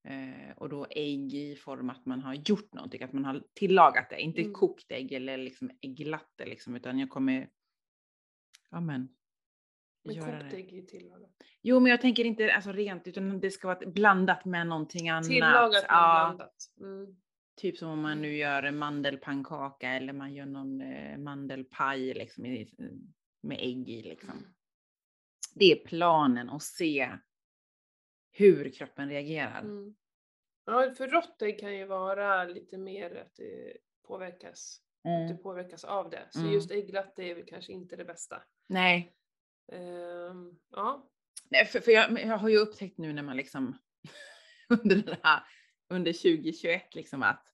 [0.04, 4.10] Eh, och då ägg i form att man har gjort någonting, att man har tillagat
[4.10, 4.20] det.
[4.20, 4.52] Inte Mm.
[4.52, 7.48] kokt ägg eller liksom ägglatte liksom, utan jag kommer,
[8.70, 9.08] ja men.
[10.04, 11.30] Men kokt ägg är tillagat.
[11.62, 15.28] Jo, men jag tänker inte alltså rent, utan det ska vara blandat med någonting annat.
[15.28, 16.56] Tillagat men ja, blandat.
[16.80, 17.16] Mm.
[17.56, 22.46] Typ som om man nu gör en mandelpannkaka eller man gör någon eh, mandelpaj liksom,
[22.46, 22.68] i,
[23.40, 24.02] med ägg i.
[24.02, 24.54] Liksom.
[25.54, 27.10] Det är planen att se
[28.30, 29.60] hur kroppen reagerar.
[29.60, 29.94] Mm.
[30.64, 35.84] Ja, för rått ägg kan ju vara lite mer att det påverkas, att det påverkas
[35.84, 36.26] av det.
[36.30, 36.52] Så Mm.
[36.52, 38.42] just ägglatte är väl kanske inte det bästa.
[38.68, 39.12] Nej,
[39.72, 41.08] Ehm, ja,
[41.50, 43.78] Nej, för, för jag, jag har ju upptäckt nu när man liksom
[44.68, 45.42] under det här,
[45.88, 47.46] under 2021 liksom att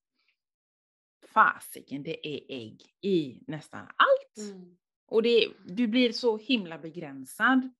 [1.26, 4.50] fasiken, det är ägg i nästan allt.
[4.50, 4.76] Mm.
[5.06, 7.70] Och det, du blir så himla begränsad.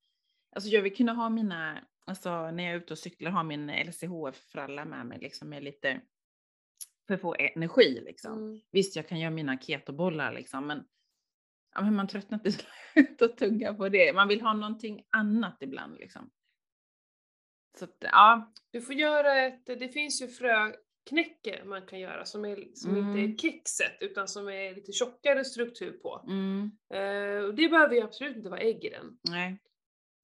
[0.51, 3.71] Alltså jag vill kunna ha mina, alltså när jag är ute och cyklar, ha min
[3.71, 6.01] LCHF-fralla med mig liksom med lite,
[7.07, 8.33] för att få energi liksom.
[8.33, 8.61] Mm.
[8.71, 10.85] Visst, jag kan göra mina ketobollar liksom, men,
[11.75, 12.55] ja, men man tröttnar till
[13.07, 14.13] slut och tugga på det.
[14.13, 16.31] Man vill ha någonting annat ibland liksom.
[17.79, 18.53] Så att, ja.
[18.71, 23.11] Du får göra ett, det finns ju fröknäcke man kan göra som, är, som inte
[23.21, 23.33] Mm.
[23.33, 26.25] är kexet utan som är lite tjockare struktur på.
[26.29, 29.19] Mm, Eh, och det behöver ju absolut inte vara ägg i den.
[29.31, 29.59] nej.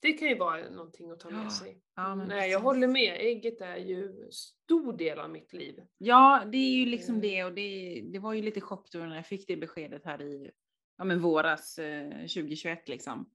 [0.03, 1.81] Det kan ju vara någonting att ta med Ja, sig.
[1.97, 3.17] Ja, Nej, jag håller med.
[3.21, 5.81] Ägget är ju stor del av mitt liv.
[5.99, 7.23] Ja, det är ju liksom Mm.
[7.29, 10.23] det och det, det var ju lite chock då när jag fick det beskedet här
[10.23, 10.51] i
[10.97, 13.31] ja, men våras eh, 2021 liksom.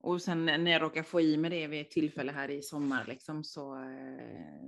[0.00, 3.04] Och sen när jag råkade få i mig det vid ett tillfälle här i sommar
[3.04, 4.62] liksom så, eh,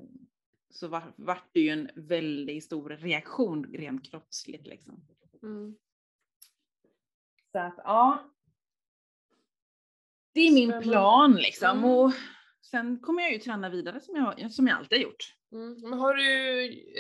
[0.70, 5.06] så var, vart det ju en väldigt stor reaktion rent kroppsligt liksom.
[5.42, 5.76] Mm.
[7.52, 8.30] Så att ja.
[10.32, 11.90] Det är min plan liksom Mm.
[11.90, 12.12] och
[12.62, 15.34] sen kommer jag ju träna vidare som jag, som jag alltid har gjort.
[15.52, 15.80] Mm.
[15.82, 16.22] Men har du,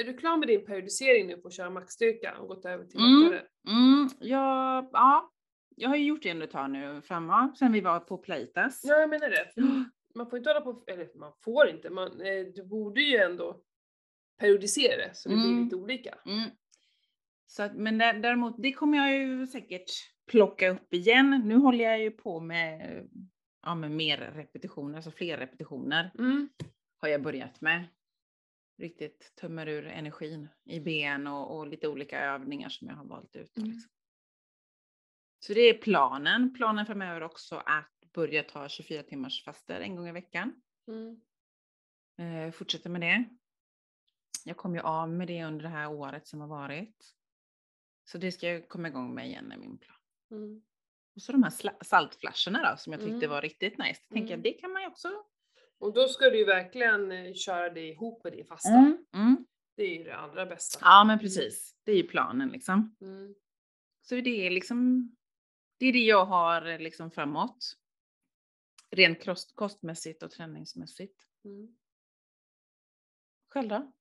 [0.00, 3.00] är du klar med din periodisering nu på att köra maxstyrka och gått över till
[3.00, 3.22] Mm.
[3.22, 3.46] lättare?
[3.68, 5.30] Mm, jag, ja,
[5.76, 8.80] jag har ju gjort det ändå ett tag nu framåt, sen vi var på Playtas.
[8.84, 9.52] Ja, jag menar det.
[9.56, 9.84] Ja.
[10.16, 13.60] Man får inte hålla på, eller man får inte, man, eh, du borde ju ändå
[14.40, 15.64] periodisera det så det blir Mm.
[15.64, 16.14] lite olika.
[16.26, 16.50] Mm.
[17.46, 19.90] Så att, men där, däremot, det kommer jag ju säkert
[20.30, 21.42] plocka upp igen.
[21.44, 23.04] Nu håller jag ju på med,
[23.62, 26.48] ja, med mer repetitioner, alltså fler repetitioner Mm.
[26.98, 27.84] har jag börjat med.
[28.76, 33.36] Riktigt tömmer ur energin i ben och, och lite olika övningar som jag har valt
[33.36, 33.56] ut.
[33.56, 33.70] Mm.
[33.70, 33.90] Liksom.
[35.38, 36.54] Så det är planen.
[36.54, 40.62] Planen framöver också att börja ta 24 timmars faster en gång i veckan.
[40.88, 41.20] Mm.
[42.18, 43.24] Eh, fortsätta med det.
[44.44, 47.14] Jag kom ju av med det under det här året som har varit.
[48.04, 49.96] Så det ska jag komma igång med igen i min plan.
[50.30, 50.62] Mm.
[51.14, 53.30] Och så de här saltflaskorna då som jag tyckte Mm.
[53.30, 54.00] var riktigt nice.
[54.08, 54.42] Tänker jag, Mm.
[54.42, 55.08] det kan man ju också.
[55.84, 58.96] Och då ska du ju verkligen eh, köra det ihop med din fasta.
[59.14, 59.46] Mm.
[59.76, 60.78] Det är ju det allra bästa.
[60.82, 61.76] Ja men precis.
[61.84, 62.96] Det är ju planen liksom.
[63.00, 63.34] Mm.
[64.02, 65.10] Så det är liksom,
[65.78, 67.76] det är det jag har eh, liksom framåt.
[68.90, 71.22] Rent kost, kostmässigt och träningsmässigt.
[71.44, 71.76] Mm.
[73.48, 73.92] Själv då?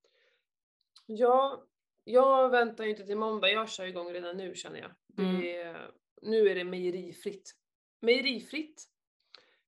[1.06, 1.68] Ja,
[2.04, 4.92] jag väntar ju inte till måndag, jag kör igång redan nu känner jag.
[5.26, 5.44] Mm.
[5.44, 5.92] Är,
[6.22, 7.56] nu är det mejerifritt.
[8.00, 8.84] Mejerifritt.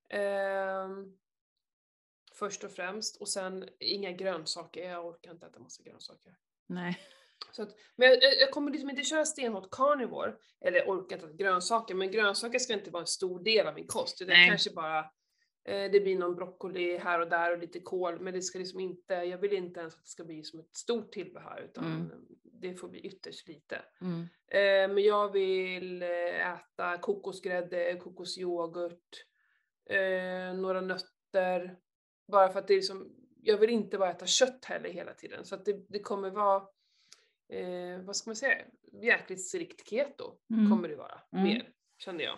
[0.09, 1.17] ehm,
[2.39, 6.35] först och främst och sen inga grönsaker, jag orkar inte äta massa grönsaker.
[6.67, 6.99] Nej.
[7.51, 11.35] Så att, men jag, jag- kommer liksom inte köra stenhårt carnivore, eller orkar inte äta
[11.35, 14.49] grönsaker, men grönsaker ska inte vara en stor del av min kost, utan Nej.
[14.49, 14.99] kanske bara
[15.67, 18.79] eh, det blir någon broccoli här och där och lite kål, men det ska liksom
[18.79, 22.11] inte, jag vill inte ens att det ska bli som ett stort tillbehör, utan Mm.
[22.43, 23.81] det får bli ytterst lite.
[24.01, 24.19] Mm.
[24.47, 29.25] Eh, men jag vill eh, äta kokosgrädde, kokosyoghurt,
[29.89, 31.77] eh, några nötter,
[32.27, 33.11] bara för att det är liksom,
[33.41, 36.63] jag vill inte bara äta kött heller hela tiden, så att det, det kommer vara
[37.49, 38.65] eh, vad ska man säga,
[39.01, 40.71] jäkligt strikt keto Mm.
[40.71, 41.43] kommer det vara, Mm.
[41.43, 42.37] mer, känner jag.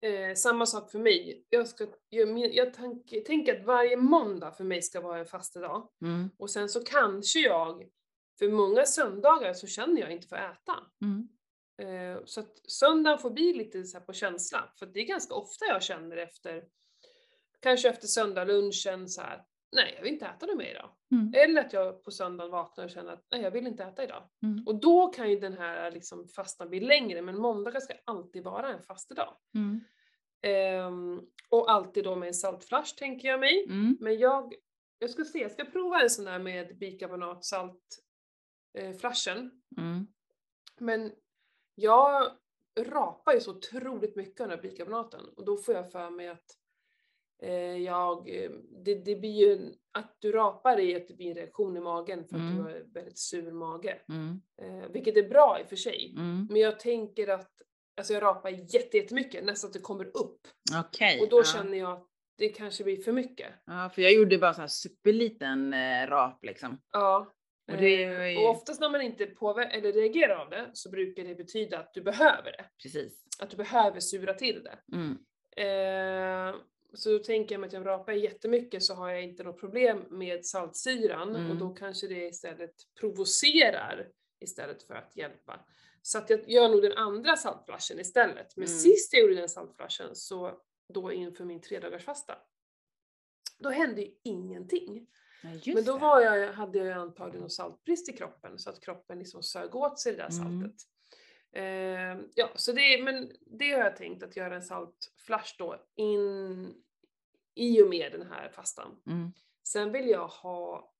[0.00, 1.46] Eh, samma sak för mig.
[1.48, 5.88] Jag, ska, jag, jag tänk, tänker att varje måndag för mig ska vara en fastedag.
[6.02, 6.30] Mm.
[6.38, 7.88] Och sen så kanske jag,
[8.38, 10.76] för många söndagar så känner jag inte för att äta.
[11.02, 11.28] Mm.
[11.82, 14.72] Eh, så att söndagen får bli lite så här på känsla.
[14.78, 16.64] För det är ganska ofta jag känner efter,
[17.60, 19.42] kanske efter söndagslunchen så här,
[19.72, 20.90] nej jag vill inte äta något mer idag.
[21.12, 21.32] Mm.
[21.36, 24.22] Eller att jag på söndagen vaknar och känner att nej jag vill inte äta idag.
[24.42, 24.66] Mm.
[24.66, 28.68] Och då kan ju den här liksom fastan bli längre, men måndagar ska alltid vara
[28.68, 29.36] en fastedag.
[29.54, 29.80] Mm.
[30.42, 33.64] Ehm, och alltid då med en saltflash tänker jag mig.
[33.64, 33.96] Mm.
[34.00, 34.54] Men jag,
[34.98, 37.98] jag ska se, jag ska prova en sån där med bikarbonat salt
[38.78, 39.50] eh, flashen.
[39.76, 40.06] Mm.
[40.80, 41.12] Men
[41.74, 42.32] jag
[42.80, 46.28] rapar ju så otroligt mycket av den här bikarbonaten och då får jag för mig
[46.28, 46.46] att
[47.84, 48.50] jag, eh,
[48.84, 52.24] det, det blir ju, att du rapar i att det blir en reaktion i magen
[52.28, 52.56] för att Mm.
[52.56, 53.98] du har väldigt sur mage.
[54.08, 54.40] Mm.
[54.62, 56.14] Eh, vilket är bra i och för sig.
[56.16, 56.46] Mm.
[56.50, 57.50] Men jag tänker att,
[57.96, 60.40] alltså jag rapar jätte- jättemycket, nästan att det kommer upp.
[60.86, 61.20] Okej.
[61.20, 61.44] Och då ja.
[61.44, 62.06] känner jag att
[62.38, 63.52] det kanske blir för mycket.
[63.66, 66.80] Ja, för jag gjorde bara så här superliten eh, rap liksom.
[66.92, 67.32] Ja.
[67.72, 70.90] Och det Eh, ju- och oftast när man inte påver- eller reagerar av det så
[70.90, 72.64] brukar det betyda att du behöver det.
[72.82, 73.24] Precis.
[73.40, 74.78] Att du behöver sura till det.
[74.96, 75.18] Mm.
[75.56, 76.54] Eh,
[76.94, 80.04] så då tänker jag mig att jag rapar jättemycket så har jag inte något problem
[80.10, 81.50] med saltsyran Mm.
[81.50, 84.08] och då kanske det istället provocerar
[84.40, 85.60] istället för att hjälpa.
[86.02, 88.56] Så att jag gör nog den andra saltflashen istället.
[88.56, 88.78] Men Mm.
[88.78, 90.60] sist jag gjorde den saltflashen så
[90.94, 92.38] då inför min tredagarsfasta.
[93.58, 95.06] Då hände ju ingenting.
[95.42, 99.18] Ja, Men då var jag, hade jag antagligen någon saltbrist i kroppen så att kroppen
[99.18, 100.72] liksom sög åt sig det där Mm.
[101.52, 106.74] Eh, ja, så det, men det har jag tänkt att göra en saltflash då in
[107.54, 109.00] i och med den här fastan.
[109.06, 109.32] Mm.
[109.62, 110.92] Sen vill jag ha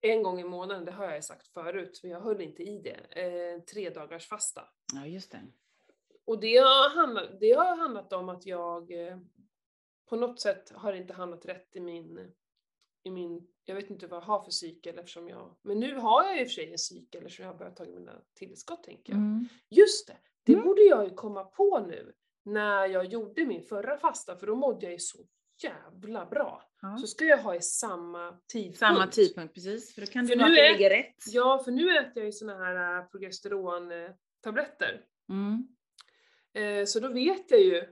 [0.00, 3.22] en gång i månaden, det har jag sagt förut, men jag höll inte i det,
[3.22, 4.68] eh, tre dagars fasta.
[4.94, 5.42] Ja, just det.
[6.24, 9.18] Och det har, handlat, det har handlat om att jag eh,
[10.08, 12.32] på något sätt har inte hamnat rätt i min,
[13.06, 16.24] i min, jag vet inte vad jag har för cykel eftersom jag, men nu har
[16.24, 19.12] jag i och för sig en cykel eftersom jag har börjat ta mina tillskott tänker
[19.12, 19.18] jag.
[19.20, 19.48] Mm.
[19.70, 20.64] Just det, det Mm.
[20.64, 22.12] borde jag ju komma på nu
[22.44, 25.18] när jag gjorde min förra fasta för då mådde jag ju så
[25.62, 26.62] jävla bra.
[26.82, 26.96] Ja.
[26.96, 28.78] Så ska jag ha i samma tidpunkt.
[28.78, 29.94] Samma tidpunkt, precis.
[29.94, 31.24] För då kan För du nu ligger rätt.
[31.26, 35.04] Ja, för nu äter jag ju såna här äh, progesterontabletter.
[35.28, 35.68] Mm.
[36.54, 37.84] Eh, så då vet jag ju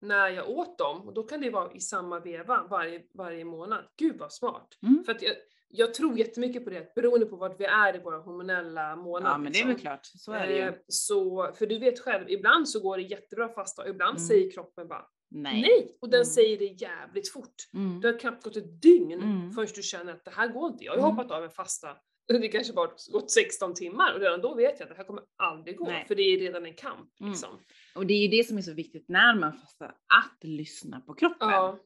[0.00, 3.84] när jag åt dem och då kan det vara i samma veva varje, varje månad.
[3.98, 4.68] Gud vad smart!
[4.82, 5.04] Mm.
[5.04, 5.32] För att jag,
[5.68, 9.30] jag tror jättemycket på det, beroende på vart vi är i våra hormonella månader.
[9.34, 10.00] Ja, men det är väl klart.
[10.06, 10.72] Så är det Eh, ju.
[10.88, 14.28] så, för du vet själv, ibland så går det jättebra fasta och ibland Mm.
[14.28, 15.62] säger kroppen bara Nej.
[15.62, 15.96] nej.
[16.00, 16.24] Och den Mm.
[16.26, 17.54] säger det jävligt fort.
[17.74, 18.00] Mm.
[18.00, 19.52] Det har knappt gått ett dygn Mm.
[19.52, 20.84] förrän du känner att det här går inte.
[20.84, 21.16] Jag har ju Mm.
[21.16, 21.96] hoppat av en fasta,
[22.28, 25.22] det kanske bara gått 16 timmar och redan då vet jag att det här kommer
[25.36, 25.84] aldrig gå.
[25.84, 26.04] Nej.
[26.08, 27.20] För det är redan en kamp.
[27.20, 27.32] Mm.
[27.32, 27.50] Liksom.
[27.96, 31.14] Och det är ju det som är så viktigt när man fastar, att lyssna på
[31.14, 31.48] kroppen.
[31.48, 31.78] Ja.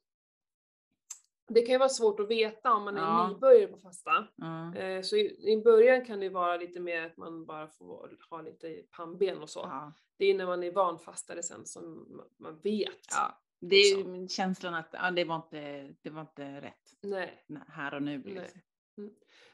[1.48, 3.28] Det kan ju vara svårt att veta om man är Ja.
[3.28, 4.26] nybörjare på fasta.
[4.36, 4.74] Ja.
[4.76, 8.42] Eh, Så i, i början kan det vara lite mer att man bara får ha
[8.42, 9.60] lite pannben och så.
[9.60, 9.92] Ja.
[10.18, 13.06] Det är när man är vanfastare sen som ma- man vet.
[13.10, 13.40] Ja.
[13.60, 14.28] Det är Liksom.
[14.28, 17.44] känslan att ja, det, var inte, det var inte rätt Nej.
[17.68, 18.22] här och nu.
[18.22, 18.60] Liksom.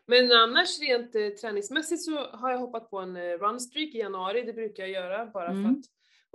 [0.07, 4.43] Men annars rent eh, träningsmässigt så har jag hoppat på en eh, runstreak i januari,
[4.43, 5.71] det brukar jag göra bara för Mm.
[5.71, 5.85] att,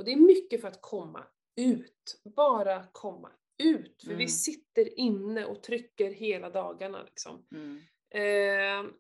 [0.02, 1.24] och det är mycket för att komma
[1.56, 3.32] ut, bara komma
[3.64, 4.02] ut.
[4.04, 4.28] För vi Mm.
[4.28, 7.46] sitter inne och trycker hela dagarna liksom.
[7.52, 7.80] Mm.
[8.10, 8.92] Eh,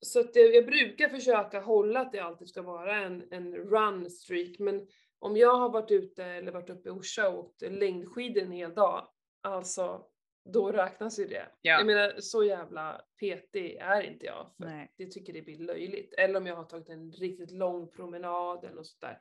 [0.00, 4.10] så att jag, jag brukar försöka hålla att det alltid ska vara en, en run
[4.10, 4.86] streak, men
[5.18, 8.74] om jag har varit ute eller varit uppe i Orsa och åkt längdskidor en hel
[8.74, 9.08] dag,
[9.40, 10.04] alltså
[10.52, 11.46] då räknas ju det.
[11.60, 11.72] Ja.
[11.72, 14.92] Jag menar så jävla petig är inte jag, för Nej.
[14.96, 16.14] det tycker det blir löjligt.
[16.14, 19.18] Eller om jag har tagit en riktigt lång promenad eller något sånt där.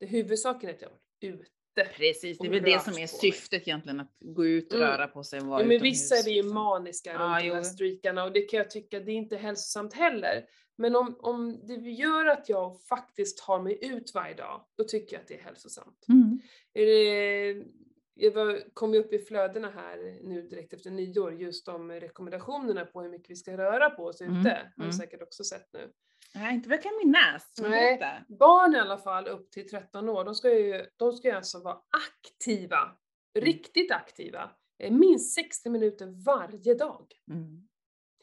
[0.00, 1.50] Det huvudsaken är att jag har varit ute.
[1.96, 4.90] Precis, det är väl det som är syftet egentligen, att gå ut och Mm.
[4.90, 6.54] röra på sig vara Ja, men vissa blir ju liksom.
[6.54, 10.44] maniska runt de här streakarna och det kan jag tycka, det är inte hälsosamt heller.
[10.78, 15.16] Men om, om det gör att jag faktiskt tar mig ut varje dag, då tycker
[15.16, 16.04] jag att det är hälsosamt.
[16.08, 16.40] Mm.
[16.74, 17.64] Är
[18.18, 22.84] jag var, kom ju upp i flödena här nu direkt efter nyår, just om rekommendationerna
[22.84, 24.50] på hur mycket vi ska röra på oss Mm, ute.
[24.50, 24.92] Har du mm.
[24.92, 25.92] säkert också sett nu.
[26.36, 27.52] Nej, inte vad jag kan minnas.
[27.58, 28.24] Nej.
[28.28, 31.62] Barn i alla fall upp till 13 år, de ska ju, de ska ju alltså
[31.62, 32.82] vara aktiva.
[32.82, 33.46] Mm.
[33.46, 34.50] Riktigt aktiva.
[34.78, 37.12] Eh, Minst 60 minuter varje dag.
[37.30, 37.68] Mm.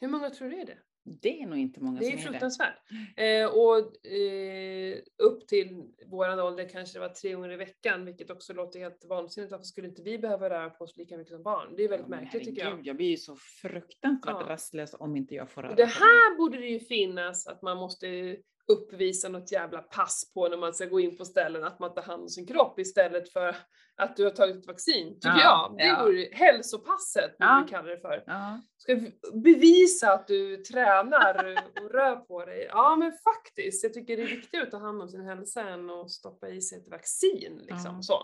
[0.00, 0.78] Hur många tror du är det?
[1.06, 2.28] Det är nog inte många Det är som är det.
[2.28, 2.74] fruktansvärt.
[3.16, 8.30] Eh, och eh, upp till våran ålder kanske det var tre gånger i veckan, vilket
[8.30, 9.50] också låter helt vansinnigt.
[9.52, 11.74] Varför skulle inte vi behöva röra på oss lika mycket som barn?
[11.76, 12.86] Det är väldigt Ja, märkligt tycker jag.
[12.86, 14.46] Jag blir ju så fruktansvärt Ja.
[14.48, 15.94] rastlös om inte jag får röra på det mig.
[15.94, 18.36] här borde det ju finnas att man måste
[18.72, 22.02] uppvisa något jävla pass på när man ska gå in på ställen, att man tar
[22.02, 23.56] hand om sin kropp istället för
[23.96, 25.78] att du har tagit ett vaccin, tycker Ja, jag.
[25.78, 26.04] Det ja.
[26.04, 27.62] vore hälsopasset, Ja.
[27.66, 28.24] vi kalla det för.
[28.26, 28.60] Ja.
[28.76, 32.66] Ska vi bevisa att du tränar och rör på dig.
[32.70, 35.90] Ja men faktiskt, jag tycker det är viktigare att ta hand om sin hälsa än
[35.90, 37.58] att stoppa i sig ett vaccin.
[37.62, 37.94] Liksom.
[37.96, 38.02] Ja.
[38.02, 38.22] Så.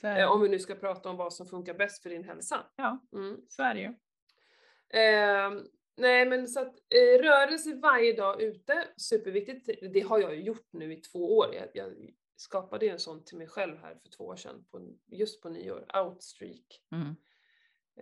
[0.00, 0.32] Så är Eh.
[0.32, 2.66] Om vi nu ska prata om vad som funkar bäst för din hälsa.
[2.76, 3.36] Ja, Mm.
[3.48, 3.94] så är det ju.
[5.00, 5.50] Eh,
[5.96, 9.68] nej men så att eh, rörelse varje dag ute, superviktigt.
[9.92, 11.54] Det har jag ju gjort nu i två år.
[11.54, 11.92] Jag, jag
[12.36, 15.48] skapade ju en sån till mig själv här för två år sedan, på, just på
[15.48, 15.86] nyår.
[16.04, 16.80] Outstreak.
[16.92, 17.16] Mm.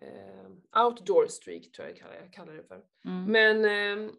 [0.01, 2.83] Eh, outdoor streak tror jag kallar, jag kallar det för.
[3.05, 3.25] Mm.
[3.33, 3.65] Men
[4.09, 4.11] eh,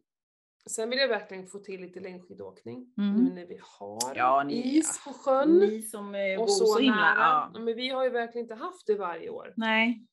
[0.65, 3.23] sen vill jag verkligen få till lite längdskidåkning Mm.
[3.23, 5.57] nu när vi har Ja, ni- is på sjön.
[5.59, 6.95] Ni som eh, bor och så, så himla...
[7.01, 7.49] nära.
[7.53, 7.59] Ja.
[7.59, 9.53] Men vi har ju verkligen inte haft det varje år.
[9.57, 10.07] Nej.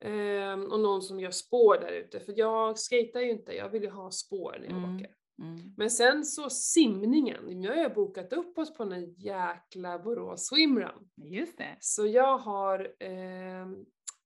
[0.00, 2.20] Ehm, och någon som gör spår där ute.
[2.20, 4.96] För jag skejtar ju inte, jag vill ju ha spår när jag Mm.
[4.96, 5.14] åker.
[5.42, 5.58] Mm.
[5.76, 11.10] Men sen så simningen, nu har jag bokat upp oss på en jäkla Borås swimrun.
[11.16, 11.76] Just det.
[11.80, 13.66] Så jag har eh,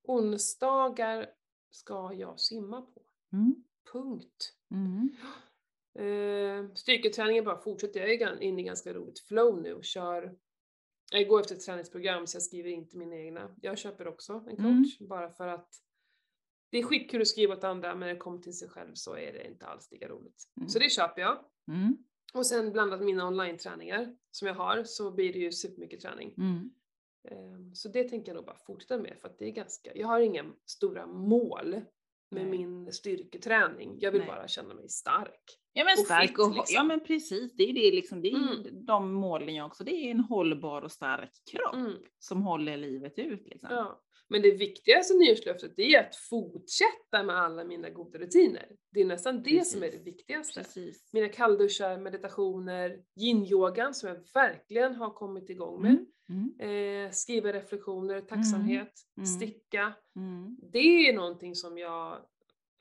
[0.03, 1.27] onsdagar
[1.71, 3.03] ska jag simma på.
[3.33, 3.55] Mm.
[3.93, 4.53] Punkt.
[4.71, 5.11] Mm.
[5.99, 8.01] Eh, styrketräningen bara fortsätter.
[8.01, 10.37] Jag är inne i ganska roligt flow nu och kör
[11.21, 13.55] jag går efter ett träningsprogram så jag skriver inte mina egna.
[13.63, 15.09] Jag köper också en coach Mm.
[15.09, 15.69] bara för att
[16.71, 19.17] det är skitkul att skriva åt andra men när det kommer till sig själv så
[19.17, 20.45] är det inte alls lika roligt.
[20.57, 20.69] Mm.
[20.69, 21.45] Så det köper jag.
[21.69, 21.97] Mm.
[22.35, 26.35] Och sen blandat mina online-träningar som jag har så blir det ju supermycket träning.
[26.39, 26.71] Mm.
[27.29, 30.07] Ehm, Så det tänker jag nog bara fortsätta med för att det är ganska, jag
[30.07, 31.71] har inga stora mål
[32.31, 32.59] med Nej.
[32.59, 33.97] min styrketräning.
[34.01, 34.29] Jag vill Nej.
[34.29, 35.61] bara känna mig stark.
[35.77, 36.75] Ja men stark och, liksom.
[36.75, 38.85] ja men precis, det är det liksom, det är Mm.
[38.87, 41.93] de målen jag också, det är en hållbar och stark kropp Mm.
[42.19, 43.69] som håller livet ut liksom.
[43.73, 44.01] Ja.
[44.29, 48.67] Men det viktigaste nyårslöftet det är att fortsätta med alla mina goda rutiner.
[48.93, 50.07] Det är nästan det som är det Precis.
[50.07, 50.61] viktigaste.
[50.61, 51.11] Precis.
[51.13, 55.91] Mina kallduschar, meditationer, yin-yogan som jag verkligen har kommit igång med.
[56.29, 56.53] Mm.
[56.61, 57.07] Mm.
[57.07, 59.27] Eh, skriva reflektioner, tacksamhet, Mm.
[59.27, 59.93] sticka.
[60.17, 60.57] Mm.
[60.73, 62.19] Det är någonting som jag,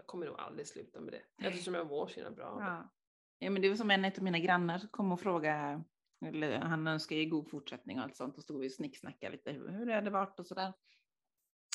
[0.03, 1.47] jag kommer nog aldrig sluta med det.
[1.47, 2.57] Eftersom jag mår så himla bra.
[2.59, 2.93] Ja.
[3.39, 5.83] ja men det var som en av mina grannar som kom och frågade,
[6.25, 9.51] eller han önskar ju god fortsättning och allt sånt och stod vi och snicksnackade lite
[9.51, 10.73] hur, hur det hade varit och sådär.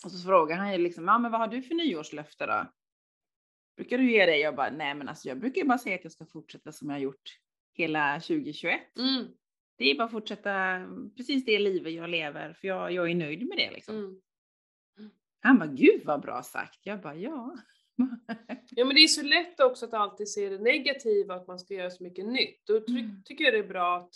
[0.05, 2.73] Och så frågade han ju liksom, ja men vad har du för nyårslöfte då?
[3.77, 4.41] Brukar du ge dig?
[4.41, 6.89] Jag bara, nej men alltså jag brukar ju bara säga att jag ska fortsätta som
[6.89, 7.39] jag har gjort
[7.73, 8.81] hela 2021.
[8.99, 9.27] Mm,
[9.77, 10.87] Det är bara att fortsätta
[11.17, 13.97] precis det livet jag lever för jag, jag är nöjd med det liksom.
[13.97, 14.21] mm.
[15.41, 16.87] Han bara, gud vad bra sagt.
[16.87, 17.57] Jag bara, ja.
[18.71, 21.75] Ja men det är så lätt också att alltid se det negativa, att man ska
[21.75, 22.67] göra så mycket nytt.
[22.67, 23.23] Då ty- Mm.
[23.25, 24.11] tycker jag det är bra att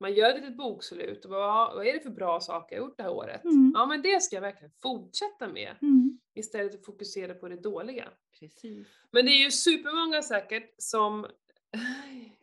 [0.00, 1.24] man gör ett litet bokslut.
[1.26, 3.44] Vad, vad är det för bra saker jag gjort det här året?
[3.44, 3.72] Mm.
[3.74, 5.74] Ja men det ska jag verkligen fortsätta med.
[5.82, 6.18] Mm.
[6.34, 8.08] Istället för att fokusera på det dåliga.
[8.40, 8.86] Precis.
[9.10, 11.26] Men det är ju supermånga säkert som,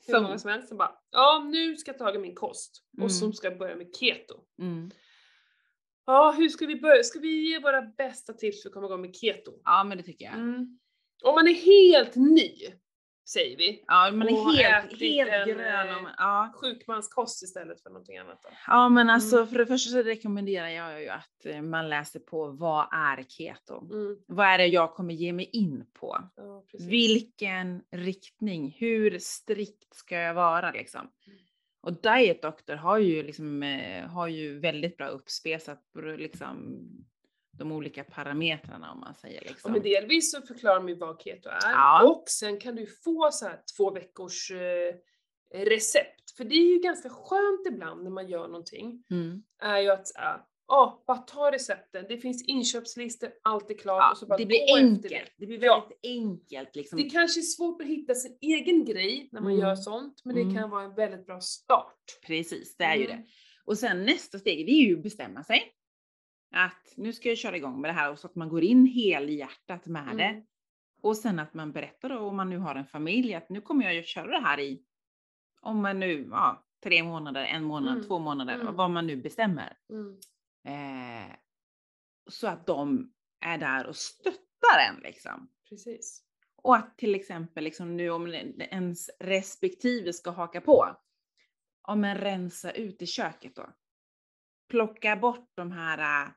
[0.08, 2.36] hur Som- många som helst, som bara ja nu ska jag ta tag i min
[2.36, 2.84] kost.
[2.98, 3.06] Mm.
[3.06, 4.36] Och som ska börja med keto.
[6.08, 6.16] Mm.
[6.16, 7.04] Ja hur ska vi börja?
[7.04, 9.52] Ska vi ge våra bästa tips för att komma igång med keto?
[9.64, 10.34] Ja men det tycker jag.
[10.34, 10.80] Mm.
[11.24, 12.52] Om man är helt ny,
[13.30, 13.84] säger vi.
[13.88, 15.90] Ja, man Och är helt, helt en, grön.
[15.90, 16.54] eh, Om, ja.
[16.62, 18.50] Sjukmanskost istället för någonting annat då.
[18.68, 19.48] ja, men alltså Mm.
[19.48, 23.82] för det första så rekommenderar jag ju att eh, man läser på vad är keto?
[23.94, 24.18] Mm.
[24.28, 26.18] Vad är det jag kommer ge mig in på?
[26.36, 26.64] Ja.
[26.90, 28.76] Vilken riktning?
[28.80, 31.08] Hur strikt ska jag vara liksom?
[31.88, 35.84] Och Diet Doctor har ju liksom, eh, har ju väldigt bra uppspesat
[36.18, 36.80] liksom
[37.52, 39.72] de olika parametrarna om man säger Ja, liksom.
[39.72, 41.72] men delvis så förklarar de ju vad keto är.
[41.72, 42.04] Ja.
[42.04, 44.96] Och sen kan du få så här två veckors eh,
[45.54, 46.32] recept.
[46.38, 49.04] För det är ju ganska skönt ibland när man gör någonting.
[49.10, 49.44] Mm.
[49.62, 50.08] Är ju att,
[50.68, 52.06] ja, bara ta recepten.
[52.10, 54.12] Det finns inköpslistor, allt är klart.
[54.12, 55.34] och så Ja, bara det blir enkelt.
[55.38, 55.80] Det blir Ja.
[55.80, 56.98] väldigt enkelt liksom.
[57.04, 59.66] Det kanske är svårt att hitta sin egen grej när man Mm.
[59.66, 60.56] gör sånt, men det Mm.
[60.56, 61.96] kan vara en väldigt bra start.
[62.28, 63.18] Precis, det är ju Mm.
[63.18, 63.24] det.
[63.66, 65.74] Och sen nästa steg, det är ju att bestämma sig.
[66.56, 68.86] Att nu ska jag köra igång med det här och så att man går in
[68.86, 70.24] helhjärtat med det.
[70.24, 70.44] Mm.
[71.02, 73.86] Och sen att man berättar då om man nu har en familj att nu kommer
[73.86, 74.82] jag ju köra det här i,
[75.62, 78.08] om man nu, ja, tre månader, en månad, Mm.
[78.08, 78.76] två månader, Mm.
[78.76, 79.78] vad man nu bestämmer.
[80.68, 81.36] Eh,
[82.30, 83.14] så att de
[83.46, 85.50] är där och stöttar en liksom.
[85.70, 86.24] Precis.
[86.56, 88.28] Och att till exempel liksom nu om
[88.60, 90.96] ens respektive ska haka på.
[91.82, 93.70] Om en rensa ut i köket då.
[94.70, 96.32] Plocka bort de här äh,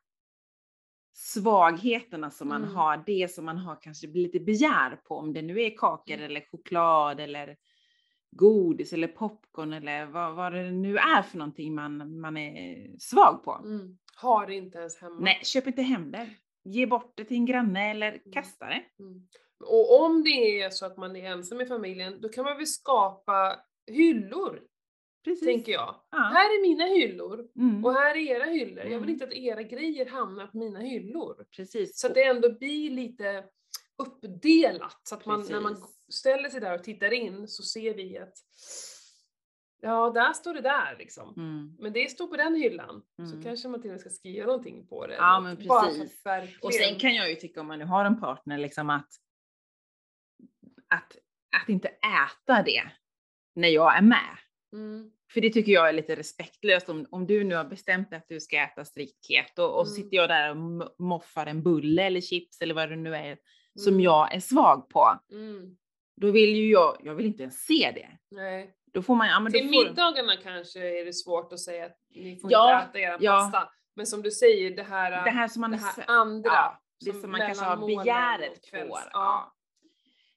[1.13, 2.75] svagheterna som man Mm.
[2.75, 6.25] har, det som man har kanske lite begär på, om det nu är kakor Mm.
[6.25, 7.57] eller choklad eller
[8.31, 13.45] godis eller popcorn eller vad, vad det nu är för någonting man, man är svag
[13.45, 13.53] på.
[13.65, 13.99] Mm.
[14.17, 15.21] Har det inte ens hemma.
[15.21, 16.31] Nej, köp inte hem det.
[16.65, 18.83] Ge bort det till en granne eller kasta det.
[18.99, 19.29] Mm.
[19.67, 22.67] Och om det är så att man är ensam i familjen, då kan man väl
[22.67, 24.61] skapa hyllor,
[25.25, 25.45] Precis.
[25.47, 25.95] tänker jag.
[26.11, 26.19] Ja.
[26.19, 27.85] Här är mina hyllor Mm.
[27.85, 28.79] och här är era hyllor.
[28.85, 29.09] Jag vill Mm.
[29.11, 31.45] inte att era grejer hamnar på mina hyllor.
[31.57, 32.01] Precis.
[32.01, 33.45] Så att det ändå blir lite
[34.03, 35.01] uppdelat.
[35.03, 35.77] Så att man, när man.
[36.11, 38.33] Ställer sig där och tittar in så ser vi att
[39.81, 41.35] ja, där står det där liksom.
[41.37, 41.77] Mm.
[41.79, 43.03] Men det står på den hyllan.
[43.19, 43.31] Mm.
[43.31, 45.15] Så kanske man till och med ska skriva någonting på det.
[45.15, 46.23] Ja, men precis.
[46.63, 49.09] Och sen kan jag ju tycka om man nu har en partner liksom att,
[50.89, 51.17] att,
[51.63, 52.83] att inte äta det
[53.55, 54.37] när jag är med.
[54.73, 55.11] Mm.
[55.33, 58.41] För det tycker jag är lite respektlöst om, om du nu har bestämt att du
[58.41, 60.05] ska äta strikt keto och så Mm.
[60.05, 60.57] sitter jag där och
[60.99, 63.39] moffar en bulle eller chips eller vad det nu är
[63.79, 64.01] som Mm.
[64.01, 65.21] jag är svag på.
[65.33, 65.77] Mm.
[66.21, 68.09] Då vill ju jag, jag vill inte ens se det.
[68.37, 68.75] Nej.
[68.93, 71.87] Då får man, ja men då Till får, middagarna kanske är det svårt att säga
[71.87, 73.33] att ni får Ja, inte äta era ja.
[73.33, 73.71] pasta.
[73.97, 76.51] Men som du säger, det här, det här som man det är här andra.
[76.51, 79.01] Ja, det som man kanske har begäret får.
[79.13, 79.57] Ja.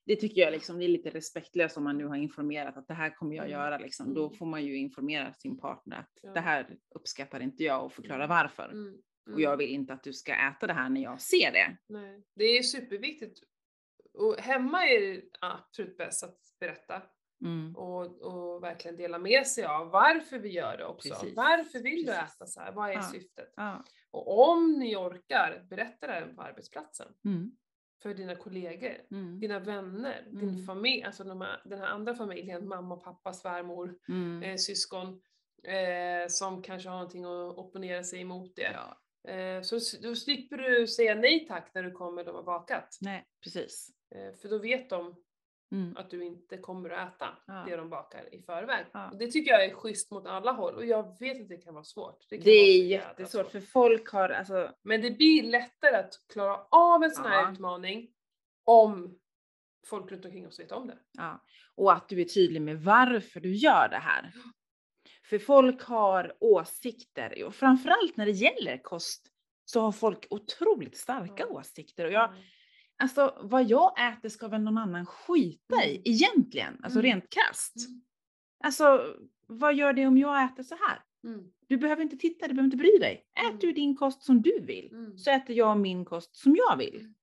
[0.05, 2.93] Det tycker jag liksom, det är lite respektlöst om man nu har informerat att det
[2.93, 3.59] här kommer jag Mm.
[3.59, 4.13] göra liksom.
[4.13, 4.37] Då Mm.
[4.37, 6.31] får man ju informera sin partner att Ja.
[6.33, 8.29] det här uppskattar inte jag och förklara Mm.
[8.29, 8.69] varför.
[8.71, 8.95] Mm.
[9.33, 11.77] Och jag vill inte att du ska äta det här när jag ser det.
[11.89, 12.23] Nej.
[12.35, 13.39] Det är superviktigt.
[14.13, 17.01] Och hemma är det absolut bäst att berätta
[17.45, 17.75] Mm.
[17.75, 21.09] och, och verkligen dela med sig av varför vi gör det också.
[21.09, 21.35] Precis.
[21.35, 22.35] Varför vill du Precis.
[22.35, 22.71] äta så här?
[22.71, 23.01] Vad är Ja.
[23.01, 23.53] syftet?
[23.55, 23.83] Ja.
[24.11, 27.07] Och om ni orkar, berätta det även på arbetsplatsen.
[27.25, 27.51] Mm.
[28.01, 29.39] För dina kollegor, Mm.
[29.39, 30.65] dina vänner, din Mm.
[30.65, 34.43] familj, alltså de här, den här andra familjen, mamma, pappa, svärmor, Mm.
[34.43, 35.21] eh, syskon.
[35.67, 38.71] eh, som kanske har någonting att opponera sig emot det.
[38.73, 38.99] Ja.
[39.31, 42.97] Eh, så då slipper du säga nej tack när du kommer de har bakat.
[43.01, 43.89] Nej, precis.
[44.15, 45.15] Eh, för då vet de
[45.71, 45.97] Mm.
[45.97, 47.63] att du inte kommer att äta Ja.
[47.67, 48.85] det de bakar i förväg.
[48.93, 49.09] Ja.
[49.11, 51.73] Och det tycker jag är schysst mot alla håll och jag vet att det kan
[51.73, 52.29] vara svårt.
[52.29, 57.03] kan Det är jättesvårt för folk har alltså, Men det blir lättare att klara av
[57.03, 57.51] en sån här Ja.
[57.51, 58.09] utmaning
[58.63, 59.19] om
[59.87, 60.97] folk runt omkring oss vet om det.
[61.11, 61.43] ja.
[61.75, 64.31] Och att du är tydlig med varför du gör det här.
[65.29, 69.29] För folk har åsikter och framförallt när det gäller kost
[69.65, 72.05] så har folk otroligt starka åsikter.
[72.05, 72.43] Och jag, Mm.
[73.03, 76.01] Alltså vad jag äter ska väl någon annan skita i Mm.
[76.05, 77.11] egentligen, alltså Mm.
[77.11, 77.87] rent krasst.
[77.87, 78.01] Mm.
[78.63, 79.15] Alltså
[79.47, 80.99] vad gör det om jag äter så här?
[81.23, 81.45] Mm.
[81.67, 83.25] Du behöver inte titta, du behöver inte bry dig.
[83.39, 83.59] Ät Mm.
[83.59, 85.17] du din kost som du vill Mm.
[85.17, 87.13] så äter jag min kost som jag vill.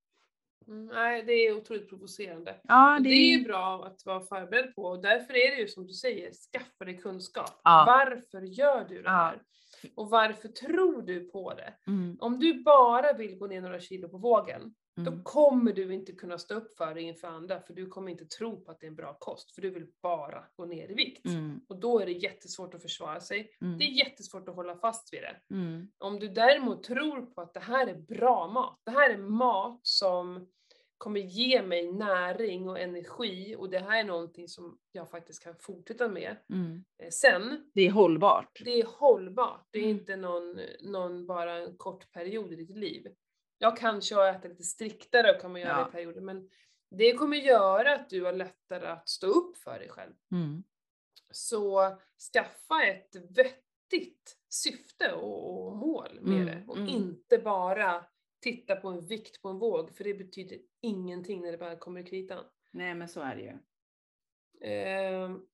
[0.67, 2.61] Nej, det är otroligt provocerande.
[2.65, 5.69] Ja, Och det är ju bra att vara förberedd på och därför är det ju
[5.69, 7.61] som du säger, skaffa dig kunskap.
[7.65, 7.85] Ja.
[7.87, 9.11] Varför gör du det Ja.
[9.11, 9.43] här?
[9.95, 11.75] Och varför tror du på det?
[12.21, 16.13] Om du bara vill gå ner några kilo på vågen, då mm, kommer du inte
[16.13, 18.87] kunna stå upp för det inför andra, för du kommer inte tro på att det
[18.87, 21.27] är en bra kost, för du vill bara gå ner i vikt.
[21.27, 23.51] mm, Och då är det jättesvårt att försvara sig.
[23.61, 25.55] mm, Det är jättesvårt att hålla fast vid det.
[25.55, 29.19] mm, Om du däremot tror på att det här är bra mat, det här är
[29.19, 30.49] mat som
[30.99, 35.55] kommer ge mig näring och energi och det här är någonting som jag faktiskt kan
[35.61, 36.85] fortsätta med mm.
[37.03, 37.71] eh, sen.
[37.75, 38.61] Det är hållbart.
[38.65, 39.97] Det är hållbart, det är Mm.
[39.99, 43.07] inte någon, någon bara en kort period i ditt liv.
[43.63, 45.85] Jag kanske har ätit lite striktare och kommer göra Ja.
[45.85, 46.51] det i perioder men
[46.91, 50.13] det kommer göra att du har lättare att stå upp för dig själv.
[50.33, 50.63] Mm,
[51.31, 51.97] Så
[52.33, 56.89] skaffa ett vettigt syfte och, och mål med Mm, det och mm.
[56.89, 58.05] inte bara
[58.41, 62.01] titta på en vikt på en våg för det betyder ingenting när det bara kommer
[62.01, 62.45] i kritan.
[62.71, 63.59] Nej, men så är det ju.
[64.71, 65.47] Ehm,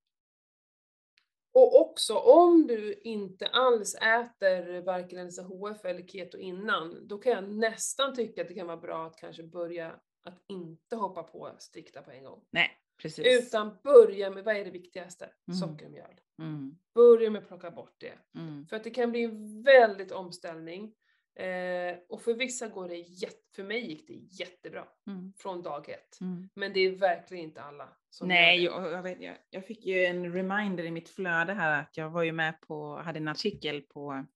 [1.57, 7.49] och också om du inte alls äter varken LCHF eller keto innan, då kan jag
[7.49, 12.03] nästan tycka att det kan vara bra att kanske börja att inte hoppa på strikta
[12.03, 12.45] på en gång.
[12.51, 12.71] Nej,
[13.03, 13.27] precis.
[13.27, 15.25] Utan börja med, vad är det viktigaste?
[15.25, 15.59] Mm.
[15.61, 16.21] Socker och mjöl.
[16.39, 18.39] Mm, Börja med att plocka bort det.
[18.39, 20.95] mm, För att det kan bli en väldigt omställning.
[21.37, 25.89] Eh, och för vissa går det jätte, för mig gick det jättebra mm, från dag
[25.89, 26.21] ett.
[26.21, 26.49] mm.
[26.55, 28.87] Men det är verkligen inte alla som Nej, gör det.
[28.89, 32.11] jag, jag, vet, jag, jag fick ju en reminder i mitt flöde här att jag
[32.11, 34.27] var ju med på, hade en artikel på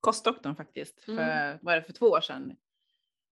[0.00, 1.58] Kostdoktorn faktiskt, för, Mm.
[1.62, 2.56] var det för två år sedan?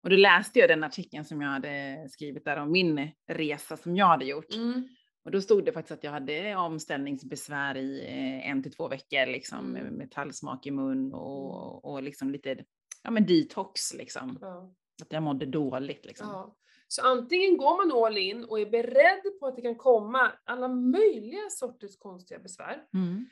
[0.03, 3.97] Och då läste jag den artikeln som jag hade skrivit där om min resa som
[3.97, 4.55] jag hade gjort.
[4.55, 4.89] Mm.
[5.25, 9.27] Och då stod det faktiskt att jag hade omställningsbesvär i eh, en till två veckor,
[9.27, 9.73] liksom Mm.
[9.85, 12.65] med metallsmak i mun och, och liksom lite,
[13.07, 14.39] ja men detox liksom.
[14.41, 14.71] Ja.
[15.03, 16.29] Att jag mådde dåligt liksom.
[16.29, 16.57] Ja.
[16.89, 20.69] Så antingen går man all in och är beredd på att det kan komma alla
[20.69, 22.83] möjliga sorters konstiga besvär.
[22.95, 23.27] Mm.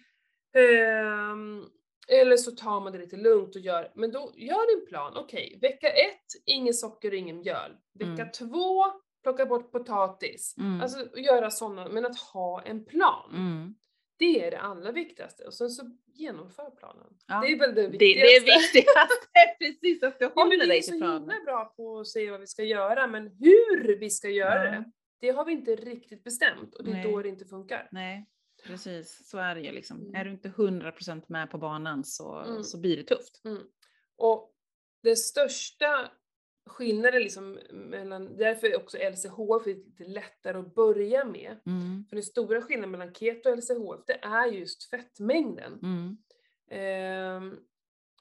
[0.56, 1.64] Ehm,
[2.08, 5.12] eller så tar man det lite lugnt och gör, men då gör din plan.
[5.16, 7.76] Okej, vecka ett, ingen socker och ingen mjöl.
[7.98, 8.30] Vecka Mm.
[8.32, 8.84] två,
[9.22, 10.54] plocka bort potatis.
[10.58, 10.80] Mm.
[10.80, 13.30] Alltså göra sådana, men att ha en plan.
[13.34, 13.74] Mm.
[14.16, 15.44] Det är det allra viktigaste.
[15.44, 17.06] Och sen så genomför planen.
[17.26, 17.40] Ja.
[17.40, 18.20] Det är väl det Det, viktigaste.
[18.24, 21.20] det är viktigast, precis att du Ja, men håller vi är dig så till planen.
[21.30, 24.70] himla bra på att säga vad vi ska göra, men hur vi ska göra Ja.
[24.70, 24.84] det,
[25.20, 27.12] det har vi inte riktigt bestämt och det är Nej.
[27.12, 27.88] då det inte funkar.
[27.92, 28.26] Nej,
[28.66, 29.28] precis.
[29.30, 30.00] Så är det ju liksom.
[30.00, 30.14] Mm.
[30.14, 32.64] Är du inte 100% med på banan så, Mm.
[32.64, 33.42] så blir det tufft.
[34.16, 34.50] Och
[35.02, 36.10] det största
[36.66, 41.56] skillnaden liksom mellan, därför är också LCHF lite lättare att börja med.
[41.66, 42.04] Mm.
[42.08, 45.78] För den stora skillnaden mellan keto och LCHF, det är just fettmängden.
[45.82, 46.16] Mm.
[46.70, 47.56] Ehm,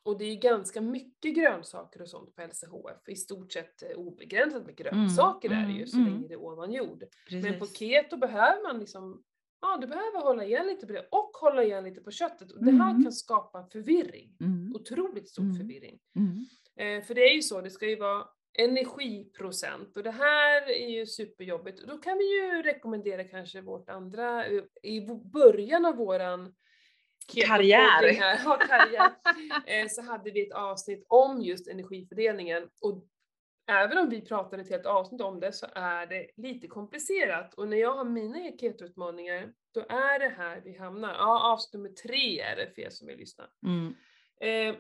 [0.04, 3.10] och det är ju ganska mycket grönsaker och sånt på LCHF.
[3.10, 6.14] I stort sett eh, obegränsat med grönsaker är det ju, mm, så mm.
[6.14, 7.04] länge det är ovan jord.
[7.30, 7.44] Precis.
[7.44, 9.24] Men på keto behöver man liksom,
[9.62, 12.52] ja du behöver hålla igen lite på det och hålla igen lite på köttet.
[12.52, 13.04] Och det här Mm.
[13.04, 14.36] kan skapa förvirring.
[14.42, 14.76] Mm.
[14.76, 15.56] Otroligt stor Mm.
[15.56, 16.00] förvirring.
[16.80, 20.90] Eh, för det är ju så, det ska ju vara energiprocent och det här är
[20.90, 21.88] ju superjobbigt.
[21.88, 25.02] Då kan vi ju rekommendera kanske vårt andra, eh, i
[25.34, 26.54] början av våran
[27.28, 28.04] Karriär.
[28.46, 29.12] ja, karriär
[29.66, 32.70] eh, så hade vi ett avsnitt om just energifördelningen.
[32.82, 33.06] Och
[33.68, 37.54] även om vi pratade ett helt avsnitt om det så är det lite komplicerat.
[37.54, 41.14] Och när jag har mina ketoutmaningar, då är det här vi hamnar.
[41.14, 43.50] Ja, avsnitt nummer tre är det för er som vill lyssna.
[43.66, 43.96] Mm.
[44.42, 44.76] Eh,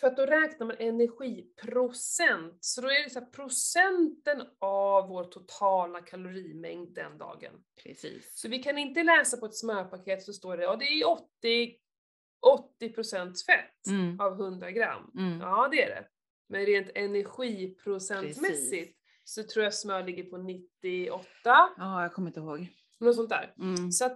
[0.00, 6.00] för att då räknar man energiprocent, så då är det så procenten av vår totala
[6.00, 7.52] kalorimängd den dagen.
[7.82, 8.32] Precis.
[8.40, 11.76] Så vi kan inte läsa på ett smörpaket så står det, ja det är 80,
[12.80, 14.20] 80% fett Mm.
[14.20, 15.10] av 100 gram.
[15.18, 15.40] Mm.
[15.40, 16.08] Ja det är det.
[16.48, 18.94] Men rent energiprocentmässigt Precis.
[19.24, 21.24] så tror jag smör ligger på 98,
[21.76, 22.68] Ja, jag kommer inte ihåg.
[23.00, 23.54] något sånt där.
[23.58, 23.92] Mm.
[23.92, 24.12] Så att,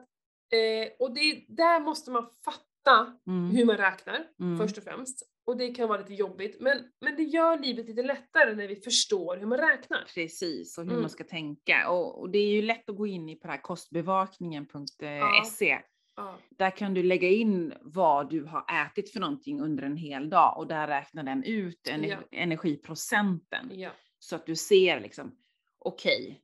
[0.52, 3.50] eh, och det, där måste man fatta fatta Mm.
[3.50, 4.58] hur man räknar, Mm.
[4.58, 5.22] först och främst.
[5.49, 8.76] Och det kan vara lite jobbigt, men, men det gör livet lite lättare när vi
[8.76, 10.05] förstår hur man räknar.
[10.14, 11.01] Precis, och hur Mm.
[11.01, 11.90] man ska tänka.
[11.90, 15.78] Och, och det är ju lätt att gå in i på det här kostbevakningen.se.
[16.16, 16.38] Ja.
[16.51, 20.59] Där kan du lägga in vad du har ätit för någonting under en hel dag
[20.59, 22.18] och där räknar den ut ener- Ja.
[22.38, 23.70] energiprocenten.
[24.18, 25.36] Så att du ser liksom,
[25.78, 26.42] okej,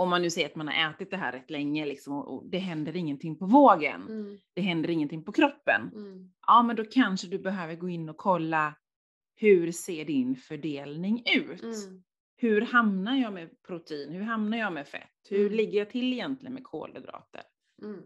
[0.00, 2.50] om man nu ser att man har ätit det här rätt länge liksom, och, och
[2.50, 4.38] det händer ingenting på vågen, Mm.
[4.54, 5.90] det händer ingenting på kroppen.
[5.94, 6.32] Mm.
[6.46, 8.74] Ja, men då kanske du behöver gå in och kolla
[9.34, 11.62] hur ser din fördelning ut?
[11.62, 12.02] Mm.
[12.36, 14.12] Hur hamnar jag med protein?
[14.12, 15.10] Hur hamnar jag med fett?
[15.30, 15.52] Hur Mm.
[15.56, 17.42] ligger jag till egentligen med kolhydrater?
[17.82, 18.02] Mm.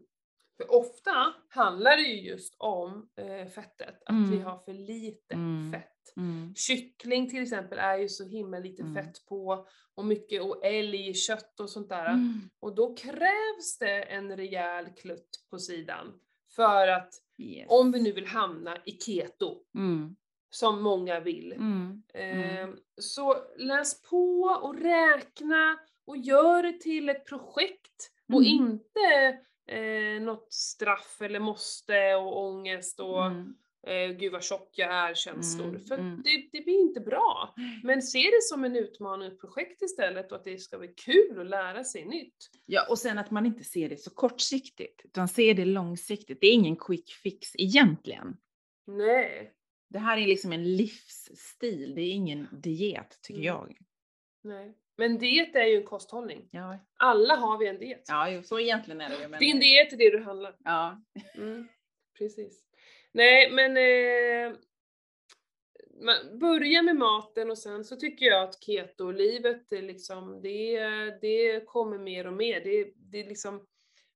[0.57, 1.11] För ofta
[1.49, 4.43] handlar det ju just om eh, fettet, att vi Mm.
[4.45, 5.73] har för lite Mm.
[5.73, 5.94] fett.
[6.17, 6.55] Mm.
[6.55, 8.95] Kyckling till exempel är ju så himla lite Mm.
[8.95, 12.07] fett på och mycket och älg, kött och sånt där.
[12.07, 12.41] Mm.
[12.61, 16.21] Och då krävs det en rejäl klutt på sidan
[16.57, 17.67] för att Yes.
[17.69, 20.17] om vi nu vill hamna i keto, Mm.
[20.51, 21.53] som många vill,
[22.15, 22.69] eh,
[23.01, 30.53] så läs på och räkna och gör det till ett projekt och inte eh, något
[30.53, 33.55] straff eller måste och ångest och Mm.
[33.87, 35.69] Eh, gud vad tjock jag är känslor.
[35.69, 36.23] Mm, För mm.
[36.25, 37.55] det, det blir inte bra.
[37.83, 41.41] Men se det som en utmaning, ett projekt istället och att det ska bli kul
[41.41, 42.37] att lära sig nytt.
[42.67, 46.41] Ja, och sen att man inte ser det så kortsiktigt, utan ser det långsiktigt.
[46.41, 48.37] Det är ingen quick fix egentligen.
[48.87, 49.53] Nej.
[49.91, 53.47] Det här är liksom en livsstil, det är ingen diet tycker Mm.
[53.47, 53.77] jag.
[54.43, 54.75] Nej.
[54.97, 56.49] Men diet är ju en kosthållning.
[56.51, 58.05] Ja, Alla har vi en diet.
[58.09, 59.29] ja så egentligen är det ju.
[59.29, 59.41] Men...
[59.41, 60.57] Din diet är det du handlar.
[60.65, 61.03] Ja.
[61.35, 61.69] Mm,
[62.19, 62.65] precis.
[63.15, 64.59] Nej, men eh,
[66.01, 70.81] man, börja med maten och sen så tycker jag att keto-livet, liksom, det,
[71.21, 72.61] det kommer mer och mer.
[72.61, 73.67] Det, det liksom,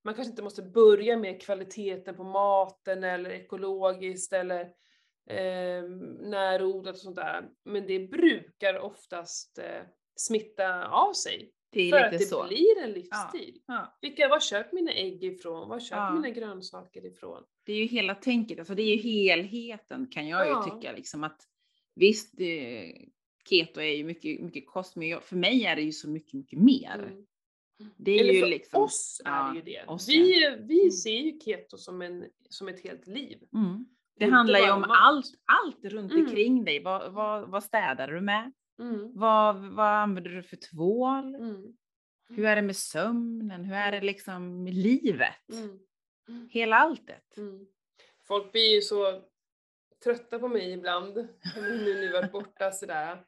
[0.05, 4.61] man kanske inte måste börja med kvaliteten på maten eller ekologiskt eller
[5.31, 5.83] eh,
[6.21, 7.49] närodlat och sånt där.
[7.65, 9.83] Men det brukar oftast eh,
[10.17, 11.53] smitta av sig.
[11.71, 12.47] Det För att det så.
[12.47, 13.63] blir en livsstil.
[13.67, 13.99] Ja.
[14.01, 15.69] Vilka, var köper mina ägg ifrån?
[15.69, 16.15] Var köper Ja.
[16.15, 17.45] mina grönsaker ifrån?
[17.69, 20.63] Det är ju hela tänket, alltså det är ju helheten kan jag ju Ja.
[20.63, 21.41] tycka liksom att
[21.95, 22.95] visst, det,
[23.49, 26.35] keto är ju mycket, mycket kost, men jag, för mig är det ju så mycket,
[26.35, 26.95] mycket mer.
[27.13, 27.25] Mm.
[27.97, 29.85] Det är Eller ju för liksom, oss är ja, det ju det.
[29.87, 30.33] oss, vi,
[30.69, 30.91] vi Mm.
[30.91, 33.39] ser ju keto som, en, som ett helt liv.
[33.55, 33.87] mm.
[34.19, 34.91] Det Inte handlar ju om mat.
[34.93, 36.25] allt, allt runt Mm.
[36.25, 36.83] omkring dig.
[36.83, 38.53] Vad, vad, vad städar du med?
[38.81, 39.13] Mm.
[39.15, 41.35] Vad, vad använder du för tvål?
[41.35, 41.77] Mm.
[42.29, 43.65] Hur är det med sömnen?
[43.65, 45.49] Hur är det liksom med livet?
[46.29, 46.49] Mm.
[46.51, 47.37] Hela alltet.
[47.37, 47.67] Mm.
[48.25, 49.23] Folk blir ju så
[50.05, 51.15] trötta på mig ibland,
[51.57, 53.25] nu när ni varit borta sådär.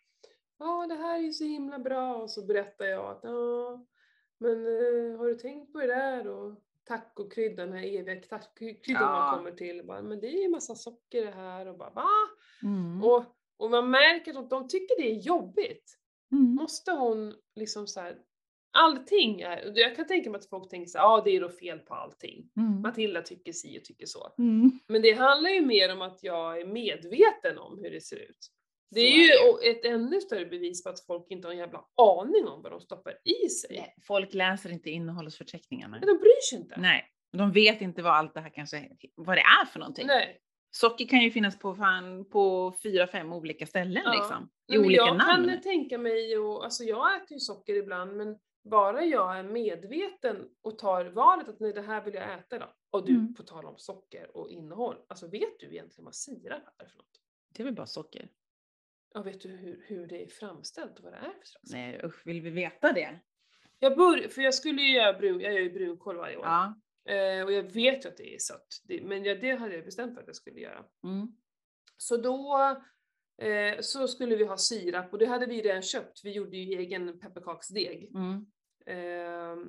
[0.58, 3.86] Ja, det här är ju så himla bra och så berättar jag att ja,
[4.38, 9.10] men eh, har du tänkt på det där och tacokryddan, den här eviga tacokryddan Ja.
[9.10, 9.86] man kommer till.
[9.86, 12.08] Bara, men det är ju massa socker det här och bara va?
[12.62, 13.04] Mm.
[13.04, 13.24] Och,
[13.56, 15.96] och man märker att de tycker det är jobbigt.
[16.32, 16.54] Mm.
[16.54, 18.18] Måste hon liksom så här,
[18.72, 21.48] allting är, jag kan tänka mig att folk tänker så här, ja det är då
[21.48, 22.50] fel på allting.
[22.56, 22.80] Mm.
[22.82, 24.34] Matilda tycker si och tycker så.
[24.38, 24.70] Mm.
[24.88, 28.38] Men det handlar ju mer om att jag är medveten om hur det ser ut.
[28.94, 29.26] Det är är ju
[29.62, 29.70] det.
[29.70, 32.80] ett ännu större bevis på att folk inte har en jävla aning om vad de
[32.80, 33.76] stoppar i sig.
[33.76, 35.98] Nej, Folk läser inte innehållsförteckningarna.
[36.00, 36.80] Men de bryr sig inte.
[36.80, 40.06] Nej, de vet inte vad allt det här kanske, vad det är för någonting.
[40.06, 40.40] Nej.
[40.72, 44.12] Socker kan ju finnas på, fan, på fyra, fem olika ställen Ja.
[44.12, 44.50] liksom.
[44.72, 45.48] I Nej, olika jag namn.
[45.48, 50.48] kan tänka mig, och, alltså jag äter ju socker ibland, men bara jag är medveten
[50.62, 52.72] och tar valet att nej, det här vill jag äta idag.
[52.90, 53.34] Och du, Mm.
[53.34, 57.20] på tal om socker och innehåll, alltså vet du egentligen vad sirap är för något?
[57.54, 58.28] Det är väl bara socker?
[59.14, 61.72] Ja, vet du hur, hur det är framställt och vad det är för slags?
[61.72, 63.20] Nej usch, vill vi veta det?
[63.78, 66.44] Jag bör, för jag skulle ju göra brun, jag gör ju brunkål varje år.
[66.44, 66.74] Ja.
[67.14, 69.84] Eh, och jag vet ju att det är sött, det, men jag, det hade jag
[69.84, 70.84] bestämt för att jag skulle göra.
[71.04, 71.36] Mm.
[71.96, 72.56] Så då
[73.40, 76.20] eh, så skulle vi ha sirap och det hade vi redan köpt.
[76.24, 78.10] Vi gjorde ju egen pepparkaksdeg.
[78.14, 78.46] Mm.
[78.86, 79.68] Ehm,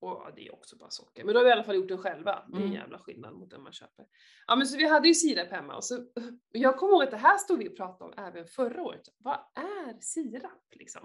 [0.00, 1.24] och det är också bara socker.
[1.24, 2.44] Men då har vi i alla fall gjort den själva.
[2.48, 2.74] Det är en Mm.
[2.74, 4.06] jävla skillnad mot den man köper.
[4.46, 6.06] Ja men så vi hade ju sirap hemma och så,
[6.52, 9.02] jag kommer ihåg att det här stod vi och pratade om även förra året.
[9.18, 11.02] Vad är sirap liksom?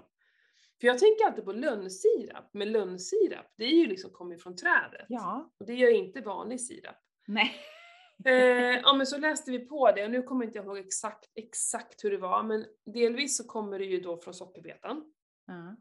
[0.80, 5.06] För jag tänker alltid på lönnsirap, men lönnsirap det är ju liksom kommer från trädet.
[5.08, 5.52] Ja.
[5.60, 6.96] Och det gör inte vanlig sirap.
[7.26, 7.54] Nej.
[8.24, 11.30] Eh, ja men så läste vi på det och nu kommer inte jag ihåg exakt,
[11.34, 15.12] exakt hur det var men delvis så kommer det ju då från sockerbetan.
[15.46, 15.76] Ja.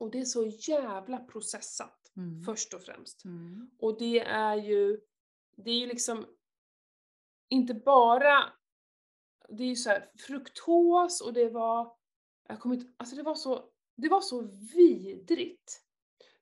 [0.00, 2.42] Och det är så jävla processat Mm.
[2.42, 3.24] först och främst.
[3.24, 3.70] Mm.
[3.78, 5.00] Och det är ju,
[5.56, 6.26] det är ju liksom
[7.48, 8.52] inte bara,
[9.48, 11.96] det är ju så här fruktos och det var,
[12.48, 14.42] jag kommer inte, alltså det var så, det var så
[14.74, 15.82] vidrigt.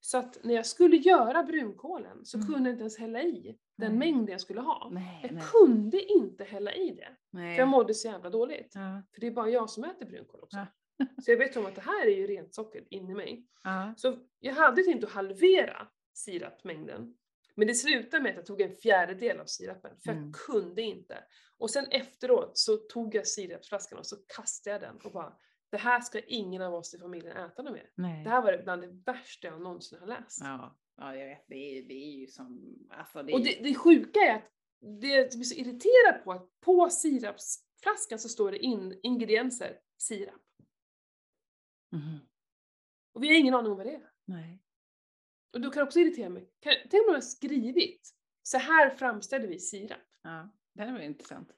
[0.01, 2.49] Så att när jag skulle göra brunkålen så Mm.
[2.53, 4.89] kunde jag inte ens hälla i den mängden jag skulle ha.
[4.93, 5.45] Nej, Jag nej.
[5.53, 7.55] kunde inte hälla i det, nej.
[7.57, 8.73] för jag mådde så jävla dåligt.
[8.75, 10.57] Ja, För det är bara jag som äter brunkål också.
[10.59, 10.67] Ja.
[11.25, 13.47] Så jag vet om att det här är ju rent socker in i mig.
[13.63, 13.95] ja.
[13.97, 17.15] Så jag hade tänkt att halvera sirapmängden.
[17.55, 20.25] Men det slutade med att jag tog en fjärdedel av sirapen, för Mm.
[20.25, 21.25] jag kunde inte.
[21.59, 25.33] Och sen efteråt så tog jag sirapsflaskan och så kastade jag den och bara,
[25.71, 27.91] det här ska ingen av oss i familjen äta något mer.
[27.95, 28.25] Nej.
[28.25, 30.39] Det här var bland det värsta jag någonsin har läst.
[30.43, 31.45] Ja, ja, jag vet.
[31.49, 32.79] Det är, det är ju som...
[32.91, 34.51] Alltså det är, Och det, det sjuka är att
[35.01, 40.43] det jag blir så irriterad på att på sirapsflaskan så står det in, ingredienser sirap.
[41.93, 42.19] Mhm.
[43.13, 44.11] Och vi har ingen aning om vad det är.
[44.25, 44.63] Nej.
[45.53, 46.51] Och då kan det också irritera mig.
[46.61, 49.99] Kan, tänk om man har skrivit, så här framställer vi sirap.
[50.23, 51.51] Ja, det här var intressant.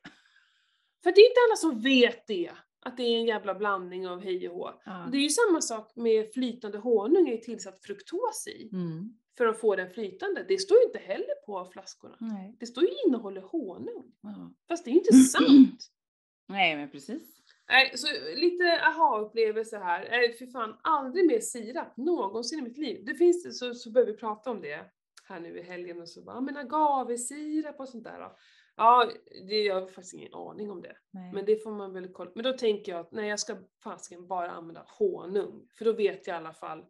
[1.03, 4.21] För det är inte alla som vet det, att det är en jävla blandning av
[4.21, 4.83] hej och hå.
[4.85, 5.09] Ja.
[5.13, 9.19] Det är ju samma sak med flytande honung, är tillsatt fruktos i, Mm.
[9.39, 10.45] För att få den flytande.
[10.49, 12.17] Det står ju inte heller på flaskorna.
[12.21, 12.57] Nej.
[12.61, 14.13] Det står ju innehåller honung.
[14.21, 14.53] Ja.
[14.69, 15.81] Fast det är ju inte sant.
[16.49, 17.43] Nej, men precis.
[17.69, 18.07] Nej, så
[18.37, 20.09] lite aha-upplevelse här.
[20.11, 23.05] Nej, för fan, aldrig mer sirap någonsin i mitt liv.
[23.05, 24.81] Det finns så, så börjar vi prata om det
[25.29, 28.37] här nu i helgen och så bara, "Ja, men agavesirap och sånt där då.
[28.77, 29.11] Ja,
[29.49, 30.97] det, jag har faktiskt ingen aning om det.
[31.11, 31.33] Nej.
[31.33, 32.31] Men det får man väl kolla.
[32.35, 35.69] Men då tänker jag att nej, jag ska fasiken bara använda honung.
[35.79, 36.85] För då vet jag i alla fall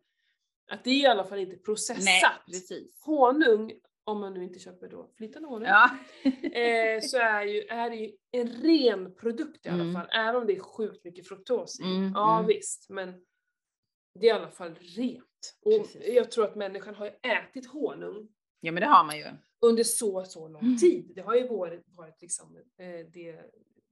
[0.68, 2.04] att det är i alla fall inte processat.
[2.04, 3.02] Nej, precis.
[3.04, 3.72] Honung,
[4.04, 5.90] om man nu inte köper då flytande honung, Ja.
[6.42, 9.94] eh, så är, ju, är det ju en ren produkt i alla Mm.
[9.94, 10.06] fall.
[10.12, 11.84] Även om det är sjukt mycket fruktos i.
[11.84, 12.46] Mm, ja mm.
[12.46, 13.14] visst, men
[14.20, 15.24] det är i alla fall rent.
[15.64, 16.02] Och Precis.
[16.14, 18.28] jag tror att människan har ju ätit honung
[18.60, 19.24] ja, men det har man ju.
[19.60, 20.76] under så, så lång Mm.
[20.76, 21.12] tid.
[21.14, 23.40] Det har ju varit, varit liksom eh, det,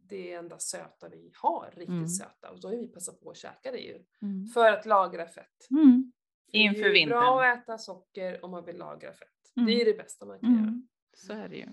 [0.08, 2.08] det enda söta vi har, riktigt Mm.
[2.08, 2.50] söta.
[2.50, 4.04] Och då har vi passat på att käka det ju.
[4.22, 4.46] Mm.
[4.46, 5.70] För att lagra fett.
[5.70, 6.12] Mm.
[6.54, 7.18] För det är Inför vintern.
[7.18, 9.28] bra att äta socker om man vill lagra fett.
[9.56, 9.66] Mm.
[9.66, 10.60] Det är det bästa man kan göra.
[10.62, 10.88] Mm.
[11.16, 11.66] Så är det ju.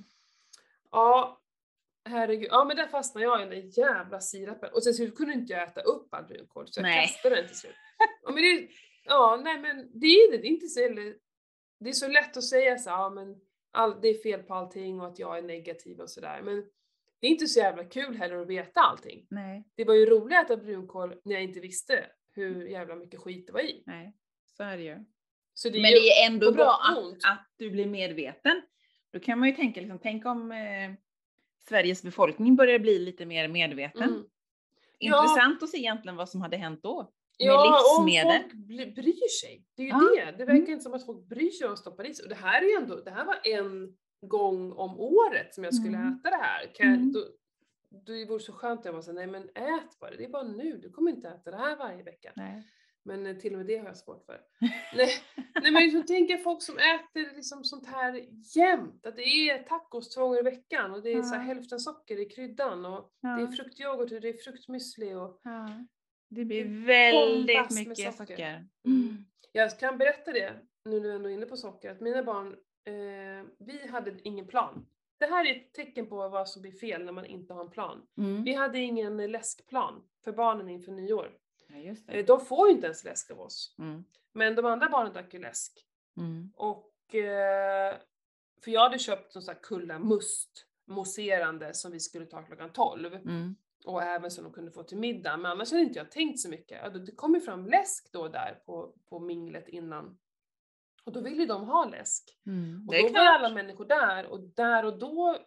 [0.91, 1.41] Ja,
[2.05, 2.47] herregud.
[2.51, 4.69] Ja men där fastnade jag i den där jävla sirapen.
[4.73, 7.07] Och sen så kunde inte jag äta upp all brunkål så jag Nej.
[7.07, 7.75] kastade den till slut.
[8.23, 8.67] Ja men det,
[9.05, 10.79] ja nej men det är det, inte så
[11.79, 15.01] Det är så lätt att säga så ja men all, det är fel på allting
[15.01, 16.41] och att jag är negativ och sådär.
[16.41, 16.55] Men
[17.19, 19.27] det är inte så jävla kul heller att veta allting.
[19.29, 23.19] Nej, Det var ju roligt att äta brunkål när jag inte visste hur jävla mycket
[23.19, 23.84] skit det var i.
[23.86, 24.17] nej.
[24.62, 25.05] Så är det ju.
[25.53, 28.62] Så det är Men ju, det är ändå bra och att, att du blir medveten.
[29.14, 30.91] Då kan man ju tänka, liksom, tänk om eh,
[31.70, 34.03] Sveriges befolkning börjar bli lite mer medveten.
[34.09, 34.24] Mm.
[34.97, 35.22] Ja.
[35.24, 37.01] Intressant att se egentligen vad som hade hänt då.
[37.03, 37.12] Med
[37.47, 38.28] Ja, livsmedel.
[38.28, 39.66] om folk bry- bryr sig.
[39.76, 40.26] Det är ju Ja.
[40.26, 40.32] det.
[40.32, 40.72] Det verkar Mm.
[40.72, 42.24] inte som att folk bryr sig om att stoppa i sig.
[42.24, 45.97] Och det här är ändå, det här var en gång om året som jag skulle
[45.97, 46.14] Mm.
[46.20, 46.72] äta det här.
[46.76, 47.12] Kan Mm.
[47.14, 47.20] då,
[47.89, 50.30] då det vore så skönt att jag bara säga, nej men ät bara, det är
[50.30, 52.32] bara nu, du kommer inte äta det här varje vecka.
[52.36, 52.64] Nej.
[53.03, 54.41] Men eh, till och med det har jag svårt för.
[54.95, 55.09] nej,
[55.61, 58.25] nej men liksom, tänk folk som äter liksom sånt här
[58.57, 61.53] jämt, att det är tacos två gånger i veckan och det är så här Ja.
[61.53, 63.51] hälften socker i kryddan och det är Ja.
[63.51, 65.85] fruktyoghurt och det är fruktmüsli och Ja.
[66.29, 68.33] Det blir väldigt mycket socker.
[68.33, 68.67] socker.
[68.85, 69.25] Mm.
[69.53, 70.53] Jag kan berätta det,
[70.85, 72.47] nu när jag ändå är inne på socker, att mina barn,
[72.85, 74.85] eh, vi hade ingen plan.
[75.19, 77.69] Det här är ett tecken på vad som blir fel när man inte har en
[77.71, 78.01] plan.
[78.17, 78.43] Mm.
[78.43, 81.31] Vi hade ingen läskplan för barnen inför nyår.
[81.74, 82.24] Ja, just Eh, det.
[82.24, 83.76] de får ju inte ens läsk av oss.
[83.80, 84.03] Mm.
[84.34, 85.86] Men de andra barnen drack ju läsk.
[86.17, 86.51] Mm.
[86.55, 87.95] Och, eh,
[88.63, 92.69] för jag hade köpt någon sån här Kulla Must mousserande som vi skulle ta klockan
[92.74, 93.13] 12.
[93.15, 93.55] Mm.
[93.86, 95.38] Och även som de kunde få till middag.
[95.38, 97.05] Men annars hade inte jag tänkt så mycket.
[97.05, 100.17] Det kom ju fram läsk då där på, på minglet innan.
[101.03, 102.38] Och då ville de ha läsk.
[102.45, 102.86] Mm.
[102.88, 103.41] Och då var klart.
[103.41, 105.38] alla människor där och där och då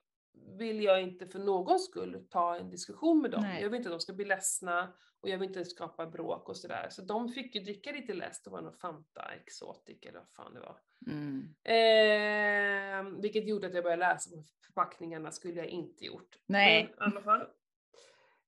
[0.58, 3.42] vill jag inte för någon skull ta en diskussion med dem.
[3.42, 3.62] Nej.
[3.62, 4.92] Jag vill inte att de ska bli ledsna
[5.24, 6.88] och jag vill inte skapa bråk och sådär.
[6.90, 10.54] Så de fick ju dricka lite läsk, det var någon Fanta Exotic eller vad fan
[10.54, 10.80] det var.
[11.06, 11.54] Mm.
[11.64, 16.36] Eh, vilket gjorde att jag började läsa på förpackningarna, skulle jag inte gjort.
[16.46, 16.82] Nej.
[16.98, 17.40] Men i alla fall.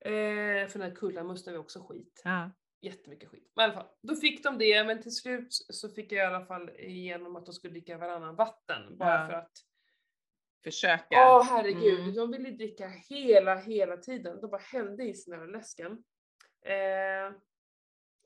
[0.01, 2.21] Eh, för den här kullamusten var också skit.
[2.25, 2.51] Ja.
[2.81, 3.53] Jättemycket skit.
[3.57, 6.35] Men i alla fall, då fick de det, men till slut så fick jag i
[6.35, 8.99] alla fall igenom att de skulle dricka varannan vatten.
[8.99, 9.27] Bara Ja.
[9.27, 9.53] för att,
[10.65, 11.07] Försöka.
[11.37, 12.15] åh herregud, Mm.
[12.15, 14.41] de ville dricka hela, hela tiden.
[14.41, 16.05] De bara hällde i sig den här läsken.
[16.67, 17.33] Eh,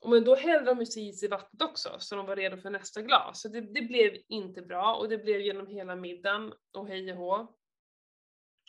[0.01, 2.69] och men då hällde de ju sig i vattnet också, så de var redo för
[2.69, 3.41] nästa glas.
[3.41, 7.17] Så det, det blev inte bra, och det blev genom hela middagen, och hej och
[7.17, 7.55] hå.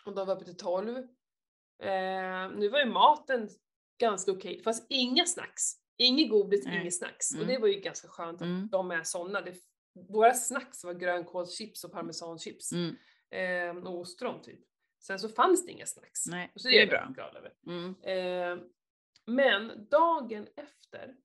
[0.07, 0.97] Och de var uppe till 12.
[1.83, 3.49] Eh, nu var ju maten
[4.01, 5.63] ganska okej, fast inga snacks.
[5.99, 7.31] Inget godis, inget snacks.
[7.31, 7.49] Och Mm.
[7.49, 8.69] det var ju ganska skönt att Mm.
[8.73, 9.41] de är sådana.
[9.41, 9.55] Det,
[10.09, 12.73] våra snacks var grönkålschips och parmesanchips.
[12.73, 12.97] Mm.
[13.31, 14.61] Eh, och ostron typ.
[15.03, 16.27] Sen så fanns det inga snacks.
[16.27, 17.09] Nej, Och så det är jag bra.
[17.15, 17.53] glad över.
[17.67, 17.95] Mm.
[18.03, 18.65] Eh,
[19.27, 21.17] men dagen efter,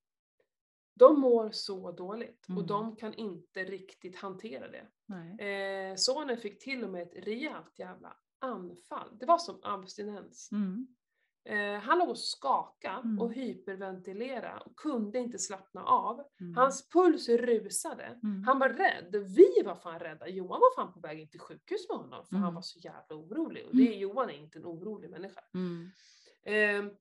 [1.00, 2.68] De mår så dåligt och Mm.
[2.68, 4.88] de kan inte riktigt hantera det.
[5.43, 9.18] Eh, sonen fick till och med ett rejält jävla anfall.
[9.20, 10.50] Det var som abstinens.
[10.52, 10.88] Mm.
[11.45, 13.20] Eh, han låg och skaka Mm.
[13.22, 16.24] och hyperventilera och kunde inte slappna av.
[16.39, 16.56] Mm.
[16.56, 18.20] Hans puls rusade.
[18.24, 18.43] Mm.
[18.43, 19.16] Han var rädd.
[19.36, 20.28] Vi var fan rädda.
[20.28, 22.56] Johan var fan på väg in till sjukhus med honom för han Mm.
[22.56, 23.66] var så jävla orolig.
[23.68, 25.41] Och det är, Johan är inte en orolig människa.
[25.54, 25.89] Mm.
[26.43, 26.93] Eh,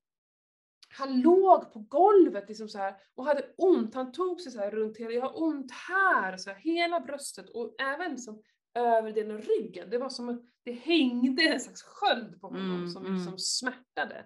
[0.89, 3.95] han låg på golvet liksom så här och hade ont.
[3.95, 7.51] Han tog sig så här runt hela, jag har ont här, så här, hela bröstet
[7.51, 8.43] och även liksom
[8.75, 9.91] överdelen av ryggen.
[9.91, 13.17] Det var som att det hängde en slags sköld på honom Mm, som mm.
[13.19, 14.17] liksom smärtade.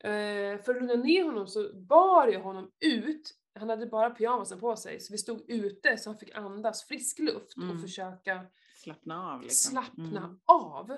[0.00, 3.34] Eh, för att lugna ner honom så bar jag honom ut.
[3.58, 7.18] Han hade bara pyjamasen på sig så vi stod ute så han fick andas frisk
[7.18, 7.78] luft och Mm.
[7.82, 8.46] försöka
[8.76, 9.70] Slappna av liksom.
[9.70, 10.40] slappna Mm.
[10.44, 10.96] av.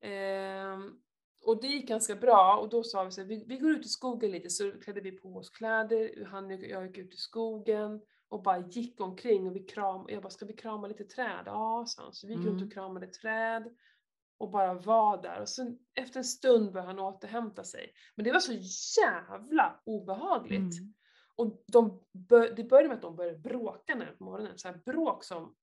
[0.00, 0.92] Ehm,
[1.42, 3.86] och det gick ganska bra och då sa vi så här, vi, vi går ut
[3.86, 7.16] i skogen lite så klädde vi på oss kläder, han och jag gick ut i
[7.16, 11.42] skogen och bara gick omkring och vi kram, jag bara ska vi krama lite träd?
[11.46, 12.12] Ja, sa han.
[12.12, 12.66] Så vi gick runt Mm.
[12.66, 13.64] och kramade träd
[14.38, 17.92] och bara var där och sen efter en stund började han återhämta sig.
[18.14, 18.52] Men det var så
[19.00, 20.58] jävla obehagligt.
[20.80, 20.94] Mm.
[21.36, 24.58] Och de bör, det började med att de började bråka nu på morgonen.
[24.58, 25.54] Så här bråk som,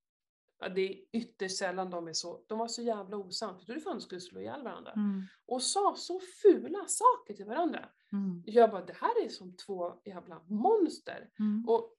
[0.59, 3.57] ja, det är ytterst sällan de är så, de var så jävla osams.
[3.59, 4.91] Jag trodde fan de skulle slå ihjäl varandra.
[4.91, 5.23] Mm.
[5.45, 7.89] Och sa så fula saker till varandra.
[8.11, 8.43] Mm.
[8.45, 11.29] Jag bara, det här är som två jävla monster.
[11.39, 11.65] Mm.
[11.67, 11.93] Och,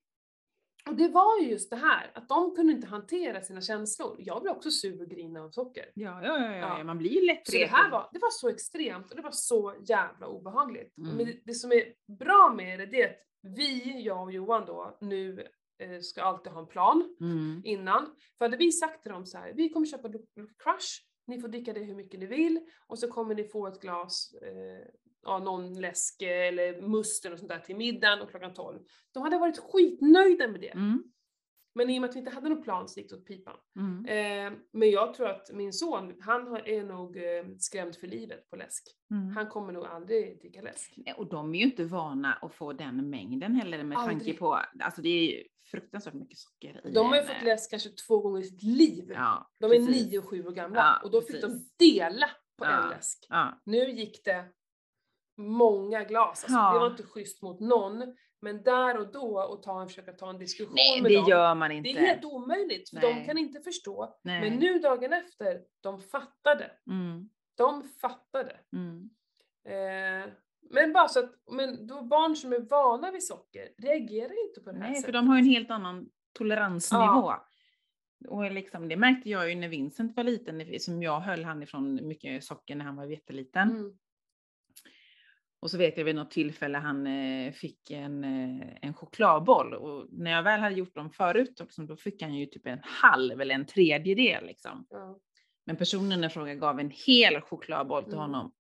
[0.89, 4.17] och det var ju just det här, att de kunde inte hantera sina känslor.
[4.19, 5.91] Jag blev också sur och grina av socker.
[5.95, 6.85] Ja, ja, ja, ja, Ja.
[6.85, 9.31] man blir ju lätt Så det här var, det var så extremt och det var
[9.31, 10.99] så jävla obehagligt.
[10.99, 11.17] Mm.
[11.17, 14.67] Men det, det som är bra med det, det är att vi, jag och Johan
[14.67, 15.49] då, nu
[16.03, 17.63] ska alltid ha en plan Mm.
[17.65, 18.15] innan.
[18.39, 20.89] För hade vi sagt till dem så här, vi kommer köpa Lucky Crush,
[21.27, 24.35] ni får dricka det hur mycket ni vill och så kommer ni få ett glas,
[24.43, 24.89] eh,
[25.23, 28.79] ja, någon läsk eller must eller sånt där till middagen och klockan 12.
[29.13, 30.69] De hade varit skitnöjda med det.
[30.69, 31.03] Mm.
[31.75, 33.57] Men i och med att vi inte hade någon plan så gick det åt pipan.
[33.77, 34.05] Mm.
[34.07, 38.51] Eh, men jag tror att min son, han har- är nog eh, skrämd för livet
[38.51, 38.85] på läsk.
[39.11, 39.29] Mm.
[39.37, 40.95] Han kommer nog aldrig dricka läsk.
[40.97, 44.39] Nej, Och de är ju inte vana att få den mängden heller med tanke Aldrig.
[44.39, 47.71] på, alltså det är ju fruktansvärt mycket socker i De har ju fått eh, läsk
[47.71, 49.11] kanske två gånger i sitt liv.
[49.15, 50.07] Ja, de är precis.
[50.11, 51.69] nio och sju år gamla Ja, och då fick precis.
[51.79, 52.27] de dela
[52.59, 52.83] på Ja.
[52.85, 53.27] en läsk.
[53.65, 54.45] Nu gick det
[55.39, 56.73] många glas, alltså, Ja.
[56.73, 58.17] det var inte schysst mot någon.
[58.41, 61.29] Men där och då och ta försöka ta en diskussion nej med det dem.
[61.29, 61.91] gör man det inte.
[61.91, 63.27] är helt omöjligt för de Nej.
[63.27, 64.19] kan inte förstå.
[64.25, 64.41] nej.
[64.51, 66.71] Men nu dagen efter, de fattade.
[66.91, 67.29] Mm.
[67.57, 68.57] De fattade.
[68.77, 69.11] Mm.
[69.69, 70.33] Eh,
[70.71, 74.73] men bara så att, men då barn som är vana vid socker reagerar inte på
[74.73, 75.13] det här Nej, för sättet.
[75.15, 76.09] de har ju en helt annan
[76.39, 77.33] toleransnivå.
[78.29, 82.09] Och liksom, det märkte jag ju när Vincent var liten, som jag höll han ifrån
[82.09, 83.71] mycket socker när han var jätteliten.
[83.71, 83.99] Mm.
[85.61, 90.07] Och så vet jag vid något tillfälle han eh, fick en, eh, en chokladboll och
[90.11, 93.41] när jag väl hade gjort dem förut, liksom, då fick han ju typ en halv
[93.41, 94.87] eller en tredjedel liksom.
[94.91, 95.19] Ja.
[95.67, 98.23] Men personen i fråga gav en hel chokladboll till Mm.
[98.23, 98.53] honom.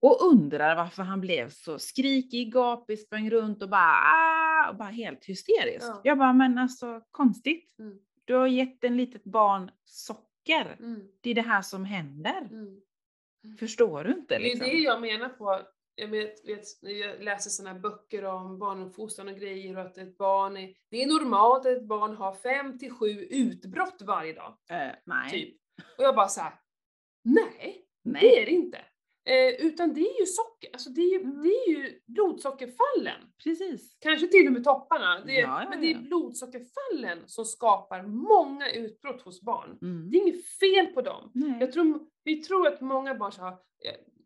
[0.00, 4.88] Och undrar varför han blev så skrikig, gapig, sprang runt och bara ah, och bara
[4.88, 5.86] helt hysterisk.
[5.86, 6.00] Ja.
[6.04, 7.78] Jag bara, men alltså konstigt.
[7.78, 7.98] Mm.
[8.24, 10.76] Du har gett en litet barn socker.
[10.78, 11.08] Mm.
[11.20, 12.48] Det är det här som händer.
[13.46, 13.56] Mm.
[13.56, 14.34] Förstår du inte?
[14.34, 14.68] Det är Liksom?
[14.68, 15.62] det jag menar på,
[15.94, 20.18] jag, vet, vet, jag läser såna här böcker om barnuppfostran och grejer och att ett
[20.18, 24.56] barn är, det är normalt att ett barn har fem till sju utbrott varje dag.
[24.70, 25.30] Eh, nej.
[25.30, 25.56] Typ.
[25.98, 26.52] Och jag bara så här:
[27.24, 28.20] nej, nej.
[28.20, 28.78] det är det inte.
[29.26, 31.42] Eh, utan det är ju socker, alltså det är ju, Mm.
[31.42, 33.20] det är ju blodsockerfallen.
[33.44, 33.96] Precis.
[34.00, 35.22] Kanske till och med topparna.
[35.26, 36.00] Det är, Ja, ja, men det är ja.
[36.00, 39.78] blodsockerfallen som skapar många utbrott hos barn.
[39.82, 40.10] Mm.
[40.10, 41.30] Det är inget fel på dem.
[41.34, 41.56] Nej.
[41.60, 43.52] Jag tror, vi tror att många barn så eh,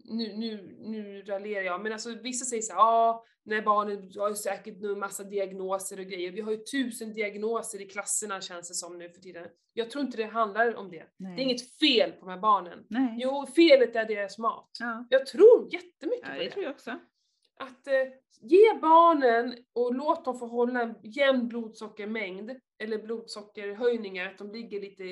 [0.05, 4.29] nu, nu, nu raljerar jag, men alltså vissa säger så här, ja, när barnen har
[4.29, 6.33] ju säkert nu massa diagnoser och grejer.
[6.33, 9.47] Vi har ju tusen diagnoser i klasserna känns det som nu för tiden.
[9.73, 11.07] Jag tror inte det handlar om det.
[11.17, 11.37] Nej.
[11.37, 12.85] Det är inget fel på de här barnen.
[12.89, 13.17] Nej.
[13.21, 14.71] Jo, felet är deras mat.
[14.81, 15.07] Ja.
[15.11, 16.51] Jag tror jättemycket ja, på det det.
[16.51, 16.91] tror jag också.
[17.57, 17.95] Att eh,
[18.41, 24.81] ge barnen och låt dem få hålla en jämn blodsockermängd eller blodsockerhöjningar, att de ligger
[24.81, 25.05] lite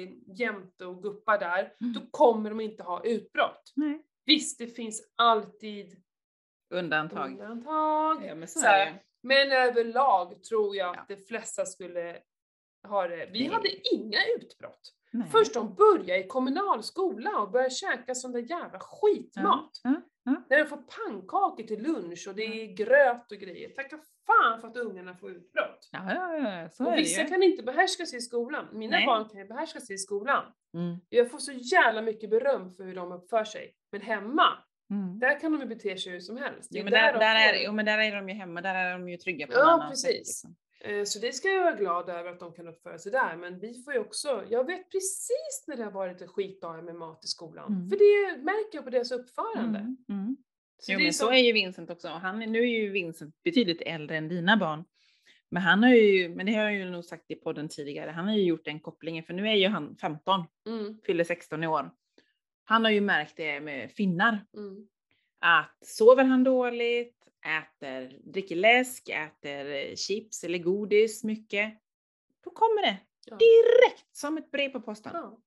[0.43, 1.93] jämnt och guppar där, Mm.
[1.93, 3.73] då kommer de inte ha utbrott.
[3.77, 4.03] Nej.
[4.27, 5.97] Visst, det finns alltid
[6.71, 7.31] Undantag.
[7.31, 8.25] undantag.
[8.27, 8.67] Ja, men så Så.
[9.23, 11.01] Men överlag tror jag Ja.
[11.01, 12.17] att de flesta skulle
[12.89, 13.29] ha det.
[13.33, 13.49] Vi Nej.
[13.49, 14.95] hade inga utbrott.
[15.13, 15.29] Nej.
[15.29, 19.81] Först de började i kommunal skola och började käka sån där jävla skitmat.
[19.83, 19.95] Ja,
[20.25, 20.35] ja.
[20.51, 23.69] När de får pannkakor till lunch och det är gröt och grejer.
[23.71, 25.89] Tacka fan för att ungarna får utbrott.
[25.93, 28.67] Ja, ja, ja, så och är det vissa kan inte behärska sig i skolan.
[28.73, 29.07] Mina Nej.
[29.07, 30.45] barn kan ju behärska sig i skolan.
[30.75, 30.97] Mm.
[31.09, 33.75] Jag får så jävla mycket beröm för hur de uppför sig.
[33.93, 34.49] Men hemma,
[34.91, 35.19] Mm.
[35.19, 36.69] Där kan de ju bete sig hur som helst.
[36.73, 38.93] Jo, men där, där, får- är, jo, men där är de ju hemma, där är
[38.93, 40.29] de ju trygga på Ja, annat sätt, precis.
[40.45, 40.57] liksom.
[40.81, 43.37] Eh, Så det ska jag vara glad över att de kan uppföra sig där.
[43.37, 46.95] Men vi får ju också, jag vet precis när det har varit en skitdag med
[46.95, 47.73] mat i skolan.
[47.73, 47.89] Mm.
[47.89, 49.79] För det märker jag på deras uppförande.
[49.79, 49.97] Mm.
[50.09, 50.37] Mm.
[50.81, 52.09] Så Jo men så är ju Vincent också.
[52.09, 54.85] Och Han, är- nu är ju Vincent betydligt äldre än dina barn.
[55.51, 58.29] Men han har ju, men det har jag ju nog sagt i podden tidigare, han
[58.29, 61.67] har ju gjort den kopplingen för nu är ju han 15, Mm, fyller 16 i
[61.67, 61.91] år.
[62.69, 64.47] Han har ju märkt det med finnar.
[64.57, 64.89] mm,
[65.39, 67.15] Att sover han dåligt,
[67.63, 71.75] äter, dricker läsk, äter eh, chips eller godis mycket.
[72.45, 72.97] Då kommer det
[73.27, 73.37] Ja.
[73.37, 75.13] direkt som ett brev på posten.
[75.15, 75.39] ja.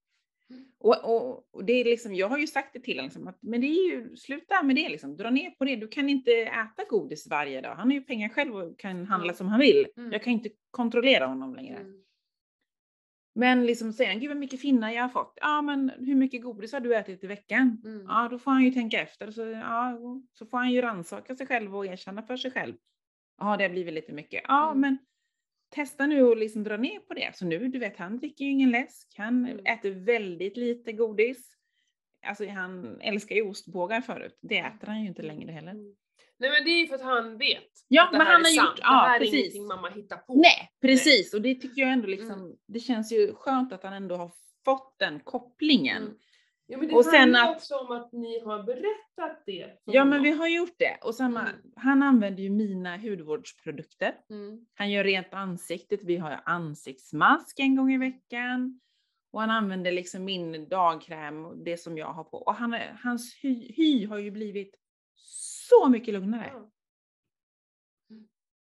[0.79, 3.37] Och, och, och det är liksom, jag har ju sagt det till honom, liksom, att,
[3.41, 5.75] men det är ju, sluta med det liksom, dra ner på det.
[5.75, 7.75] Du kan inte äta godis varje dag.
[7.75, 9.33] Han har ju pengar själv och kan handla Ja.
[9.37, 9.87] som han vill.
[9.97, 10.11] Mm.
[10.11, 11.77] Jag kan inte kontrollera honom längre.
[11.77, 12.03] Mm.
[13.35, 15.37] Men liksom säger han, gud vad mycket finnar jag har fått.
[15.41, 17.81] Ja men hur mycket godis har du ätit i veckan?
[17.85, 18.05] Mm.
[18.07, 19.31] Ja då får han ju tänka efter.
[19.31, 19.99] Så, ja,
[20.33, 22.75] så får han ju rannsaka sig själv och erkänna för sig själv.
[23.37, 24.41] Ja det har blivit lite mycket.
[24.47, 24.81] Ja Mm.
[24.81, 24.97] men
[25.69, 27.35] testa nu att liksom dra ner på det.
[27.35, 29.13] Så nu, du vet, han dricker ju ingen läsk.
[29.17, 29.65] Han Mm.
[29.65, 31.57] äter väldigt lite godis.
[32.25, 34.39] Alltså han älskar ju ostbågar förut.
[34.41, 35.75] Det äter han ju inte längre heller.
[36.41, 36.51] Mm.
[36.51, 37.63] Nej men det är ju för att han vet.
[37.87, 38.69] Ja, att det men här han är har sant.
[38.69, 39.39] gjort- det ja, här är precis.
[39.39, 40.33] ingenting mamma hittar på.
[40.35, 41.33] Nej, precis.
[41.33, 42.55] Och det tycker jag ändå liksom, Mm.
[42.67, 44.31] det känns ju skönt att han ändå har
[44.65, 46.03] fått den kopplingen.
[46.03, 46.13] Mm.
[46.65, 49.67] Ja, men det Och sen handlar att- också om att ni har berättat det.
[49.85, 50.23] Ja men honom.
[50.23, 50.97] vi har gjort det.
[51.03, 51.55] Och samma, Mm.
[51.75, 54.15] han använder ju mina hudvårdsprodukter.
[54.29, 54.65] Mm.
[54.75, 56.03] Han gör rent ansiktet.
[56.03, 58.79] Vi har ansiktsmask en gång i veckan.
[59.33, 62.37] Och han använder liksom min dagkräm och det som jag har på.
[62.37, 64.75] Och han, är- hans hy, hy har ju blivit
[65.71, 66.49] så mycket lugnare.
[66.53, 66.71] Ja.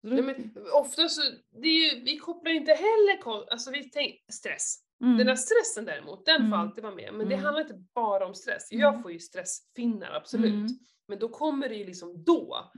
[0.03, 1.21] Nej, men ofta så,
[1.61, 4.75] det är ju, vi kopplar inte heller, alltså vi tänker stress.
[5.03, 5.17] Mm.
[5.17, 6.59] Den där stressen däremot, den får Mm.
[6.59, 7.13] alltid vara med.
[7.13, 7.45] Men det Mm.
[7.45, 8.67] handlar inte bara om stress.
[8.71, 9.01] Jag Mm.
[9.03, 10.53] får ju stressfinnar, absolut.
[10.53, 10.67] Mm.
[11.07, 12.71] Men då kommer det ju liksom då.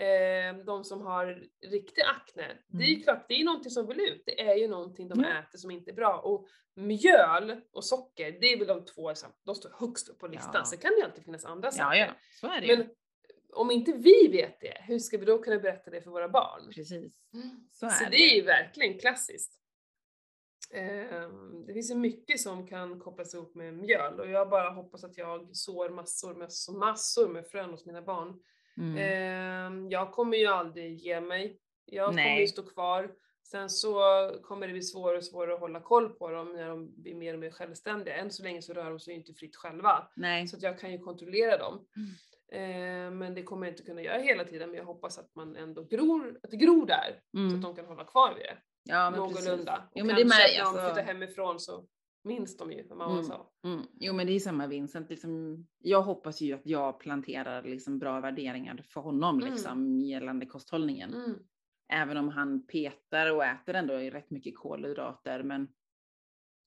[0.00, 4.00] Eh, de som har riktig akne, det är ju klart, det är någonting som vill
[4.00, 4.22] ut.
[4.26, 5.38] Det är ju någonting de Ja.
[5.38, 6.18] äter som inte är bra.
[6.20, 6.46] Och
[6.76, 10.50] mjöl och socker, det är väl de två som de står högst upp på listan.
[10.54, 10.64] Ja.
[10.64, 11.98] Sen kan det ju alltid finnas andra Ja, saker.
[11.98, 12.76] ja, så är det ju.
[12.76, 12.86] Men
[13.54, 16.72] om inte vi vet det, hur ska vi då kunna berätta det för våra barn?
[16.74, 17.20] Precis.
[17.70, 19.60] Så, Så är det är ju verkligen klassiskt.
[20.74, 25.04] Ehm, det finns ju mycket som kan kopplas ihop med mjöl och jag bara hoppas
[25.04, 28.40] att jag sår massor med, så massor med frön hos mina barn.
[28.76, 28.96] Mm.
[28.98, 31.60] Ehm, jag kommer ju aldrig ge mig.
[31.84, 32.48] Jag kommer ju Nej.
[32.48, 33.14] stå kvar.
[33.42, 33.94] Sen så
[34.42, 37.34] kommer det bli svårare och svårare att hålla koll på dem när de blir mer
[37.34, 38.16] och mer självständiga.
[38.16, 40.08] Än så länge så rör de sig ju inte fritt själva.
[40.16, 40.48] Nej.
[40.48, 41.86] Så att jag kan ju kontrollera dem.
[42.54, 44.68] Eh, men det kommer jag inte kunna göra hela tiden.
[44.70, 47.20] Men jag hoppas att man ändå gror, att det gror där.
[47.32, 47.54] Så Mm.
[47.54, 48.56] att de kan hålla kvar vid det.
[48.84, 49.88] Ja, men någorlunda.
[49.94, 51.86] Jo, men det kanske mär- när de alltså- flyttar hemifrån så
[52.24, 53.24] minns de ju vad mamma Mm.
[53.24, 53.50] sa.
[53.64, 53.86] Mm.
[54.00, 55.10] Jo men det är samma Vincent.
[55.10, 59.52] Liksom, jag hoppas ju att jag planterar liksom bra värderingar för honom Mm.
[59.52, 61.14] liksom, gällande kosthållningen.
[61.14, 61.38] Mm.
[61.92, 65.42] Även om han petar och äter ändå rätt mycket kolhydrater.
[65.42, 65.68] Men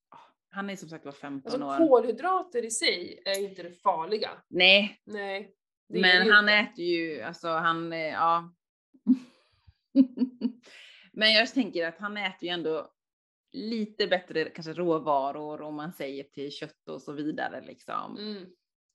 [0.10, 0.20] ah,
[0.50, 1.88] han är som sagt var 15 Alltså år.
[1.88, 4.30] kolhydrater i sig är inte det farliga.
[4.50, 5.54] Nej, Nej.
[5.88, 8.54] Men han äter ju, alltså han, eh, ja.
[11.14, 12.92] men jag tänker att han äter ju ändå
[13.52, 18.18] lite bättre kanske råvaror om man säger till kött och så vidare liksom.
[18.18, 18.46] Mm.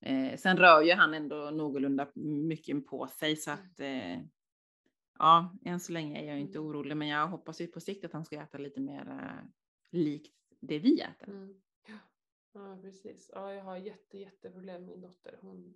[0.01, 4.19] Eh, sen rör ju han ändå någorlunda mycket på sig så att eh,
[5.19, 6.71] ja, än så länge är jag inte Mm.
[6.71, 9.45] orolig, men jag hoppas ju på sikt att han ska äta lite mer eh,
[9.91, 11.29] likt det vi äter.
[11.29, 11.61] Mm.
[11.89, 11.99] Ja.
[12.53, 13.31] ja, precis.
[13.35, 15.39] Ja, jag har jätte, jätteproblem med min dotter.
[15.41, 15.75] Hon,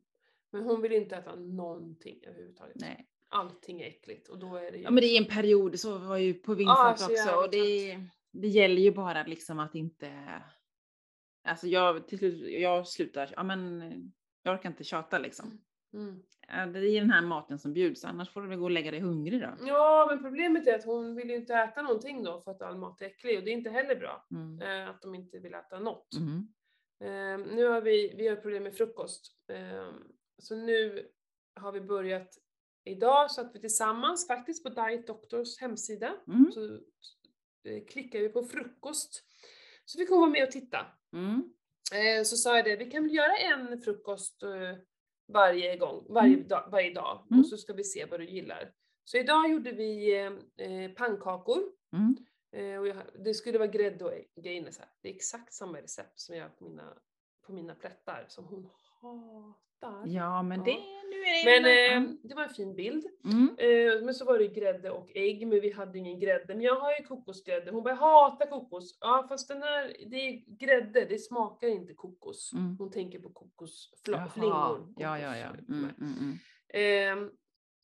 [0.52, 2.76] men hon vill inte äta någonting överhuvudtaget.
[2.76, 3.08] Nej.
[3.28, 4.82] Allting är äckligt och då är det ju...
[4.84, 7.98] Ja, men det är en period, så var ju på Vincent så också och det,
[8.32, 10.42] det gäller ju bara liksom att inte.
[11.44, 13.32] Alltså jag till slut, jag slutar.
[13.36, 13.82] Ja, men
[14.42, 15.60] jag orkar inte tjata liksom.
[15.92, 16.22] Mm.
[16.48, 18.90] Ja, Det är den här maten som bjuds, annars får du väl gå och lägga
[18.90, 19.48] dig hungrig då.
[19.66, 22.76] Ja, men problemet är att hon vill ju inte äta någonting då för att all
[22.76, 24.26] mat är äcklig och det är inte heller bra.
[24.30, 24.62] Mm.
[24.62, 26.08] Eh, att de inte vill äta något.
[26.18, 26.52] Mhm.
[27.00, 29.32] Eh, nu har vi, vi har problem med frukost.
[30.38, 31.08] Så nu
[31.54, 32.38] har vi börjat
[32.84, 36.52] idag så att vi tillsammans faktiskt på Diet Doctors hemsida Mm.
[36.52, 36.74] så
[37.68, 39.24] eh, klickar vi på frukost.
[39.84, 40.86] Så vi kommer vara med och titta.
[41.12, 41.52] Mm.
[41.94, 44.74] Eh, så sa jag det, vi kan väl göra en frukost eh,
[45.32, 46.48] varje gång, varje, Mm.
[46.48, 47.40] dag, varje dag Mm.
[47.40, 48.72] och så ska vi se vad du gillar.
[49.04, 50.16] Så idag gjorde vi
[50.56, 51.72] eh, pannkakor.
[51.92, 52.16] Mm.
[52.52, 54.90] Eh, och jag, det skulle vara grädde och ägg- grejerna så här.
[55.02, 56.98] Det är exakt samma recept som jag har på mina,
[57.46, 58.64] på mina plättar som hon
[59.00, 59.65] hatar.
[60.06, 60.64] Ja, men Ja.
[60.64, 60.76] det,
[61.10, 61.60] nu är det...
[61.60, 63.06] Men eh, det var en fin bild.
[63.24, 63.56] mm.
[63.58, 66.54] Eh, men så var det grädde och ägg, men vi hade ingen grädde.
[66.54, 67.70] Men jag har ju kokosgrädde.
[67.70, 68.98] Hon bara, jag hatar kokos.
[69.00, 72.52] Ja, fast den här, det är grädde, det smakar inte kokos.
[72.52, 72.76] Mm.
[72.78, 74.94] Hon tänker på kokosflingor.
[74.96, 75.46] Ja, ja, ja.
[75.48, 76.38] Mm, mm, mm.
[76.74, 77.30] Ehm,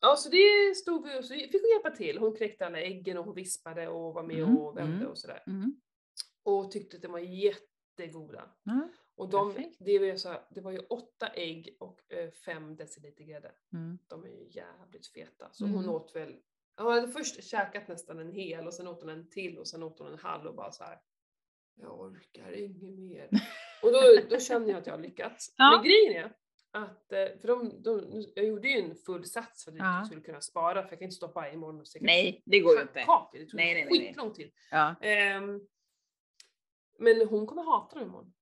[0.01, 2.19] ja, så det stod vi och så fick hon hjälpa till.
[2.19, 5.09] Hon kräckte alla äggen och hon vispade och var med Mm, och vände mm.
[5.09, 5.43] och sådär.
[5.47, 5.75] Mm.
[6.45, 8.43] Och tyckte att de var jättegoda.
[8.63, 8.89] Ja.
[9.15, 13.25] Och de, det, var ju så, det var ju åtta ägg och eh, fem deciliter
[13.25, 13.53] grädde.
[13.73, 13.99] Mm.
[14.09, 15.49] De är ju jävligt feta.
[15.53, 15.77] Så Mm.
[15.77, 16.37] hon åt väl,
[16.77, 19.83] hon hade först käkat nästan en hel och sen åt hon en till och sen
[19.83, 20.99] åt hon en halv och bara så här.
[21.75, 23.29] Jag orkar inget mer.
[23.83, 24.01] och då,
[24.31, 25.55] då känner jag att jag har lyckats.
[25.59, 25.71] Ja.
[25.77, 26.37] Men grejen är
[26.71, 29.97] att, eh, för de, de, jag gjorde ju en full sats för att Ja.
[29.99, 32.75] jag skulle kunna spara för jag kan inte stoppa imorgon och steka Nej, det går
[32.75, 32.93] ju inte.
[32.95, 33.39] pannkakor.
[33.39, 34.09] Det tog Nej, nej, nej, nej.
[34.09, 34.53] skitlång tid.
[34.71, 34.95] Ja.
[35.01, 35.61] Ehm,
[36.99, 38.33] men hon kommer hata dem imorgon.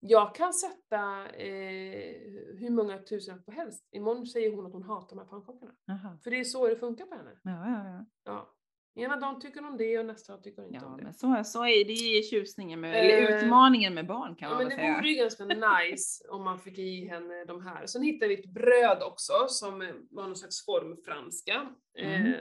[0.00, 2.14] Jag kan sätta eh,
[2.58, 3.88] hur många tusen på helst.
[3.92, 5.72] Imorgon säger hon att hon hatar de här pannkakorna.
[5.84, 6.18] Jaha.
[6.24, 7.30] För det är så det funkar på henne.
[7.44, 8.06] Ja, ja, ja.
[8.24, 8.54] Ja.
[8.94, 11.02] Ena dagen tycker hon det och nästa dag tycker hon inte ja om det.
[11.04, 14.54] men så, så är det ju tjusningen med, eller Eh, utmaningen med barn kan Ja,
[14.54, 14.96] man men väl det säga.
[14.96, 17.86] vore ju ganska nice om man fick i henne de här.
[17.86, 19.78] Sen hittade vi ett bröd också som
[20.10, 21.68] var någon slags formfranska.
[21.98, 22.26] Mm.
[22.34, 22.40] Eh,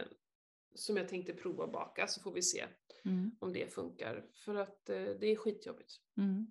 [0.76, 2.66] som jag tänkte prova att baka så får vi se
[3.06, 4.26] Mm, om det funkar.
[4.46, 5.92] För att eh, det är skitjobbigt.
[6.18, 6.48] mm.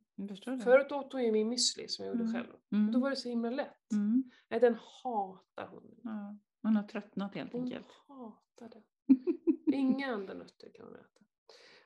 [0.64, 2.34] Förut åt hon ju min müsli som jag gjorde Mm.
[2.34, 2.56] själv.
[2.72, 3.92] mm, Då var det så himla lätt.
[3.92, 6.00] mm, Nej, den hatar hon.
[6.04, 6.36] ja.
[6.62, 7.86] Hon har tröttnat helt Hon enkelt.
[8.08, 8.82] hatar det.
[9.76, 11.20] Inga andra nötter kan hon äta.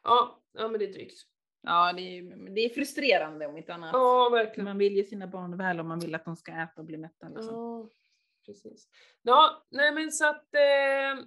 [0.03, 1.18] Ja, ja men det är drygt.
[1.62, 2.22] Ja, det är,
[2.55, 3.91] det är frustrerande om inte annat.
[3.93, 4.64] Ja, verkligen.
[4.64, 6.97] Man vill ju sina barn väl och man vill att de ska äta och bli
[6.97, 7.28] mätta.
[7.28, 7.55] Liksom.
[7.55, 7.89] Ja,
[8.47, 8.89] precis.
[9.22, 11.24] Ja, nej men så att eh,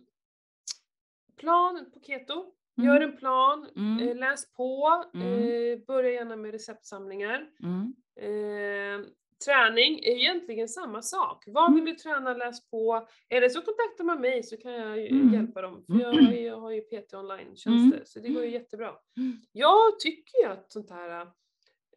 [1.37, 2.33] plan på keto.
[2.77, 2.87] Mm.
[2.89, 4.07] Gör en plan, Mm.
[4.09, 5.27] eh, läs på, Mm.
[5.33, 7.49] eh, börja gärna med receptsamlingar.
[7.63, 7.93] Mm.
[8.19, 9.05] Eh,
[9.45, 11.43] träning är egentligen samma sak.
[11.47, 11.75] Vad Mm.
[11.85, 13.07] vill du träna, läs på.
[13.29, 15.33] Eller så kontaktar man mig så kan jag Mm.
[15.33, 15.83] hjälpa dem.
[15.85, 16.01] För Mm.
[16.05, 18.91] jag, har ju- jag har ju PT online-tjänster så det går ju jättebra.
[19.17, 19.37] Mm.
[19.51, 21.27] Jag tycker ju att sånt här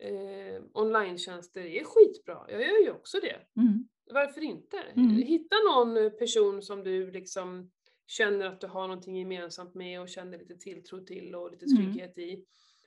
[0.01, 2.39] eh, online-tjänster är skitbra.
[2.49, 3.37] Jag gör ju också det.
[3.61, 3.89] Mm.
[4.13, 4.79] Varför inte?
[4.97, 5.11] Mm.
[5.17, 7.71] Hitta någon person som du liksom
[8.11, 11.77] känner att du har någonting gemensamt med och känner lite tilltro till och lite Mm.
[11.77, 12.45] trygghet i.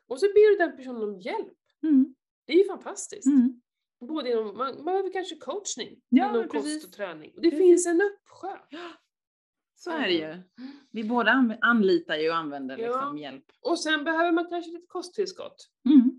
[0.07, 1.57] Och så ber du den personen om hjälp.
[1.84, 2.15] Mm.
[2.45, 3.26] Det är ju fantastiskt.
[3.26, 3.61] Mm.
[3.99, 6.86] Både inom, man, behöver kanske coachning Ja, inom men kost precis.
[6.86, 7.32] och träning.
[7.36, 7.65] Och det Precis.
[7.65, 8.57] finns en uppsjö.
[9.76, 10.41] Så är det ju.
[10.91, 12.88] Vi båda anlitar ju och använder Ja.
[12.88, 13.45] liksom hjälp.
[13.61, 15.69] Och sen behöver man kanske lite kosttillskott.
[15.86, 16.11] Mm.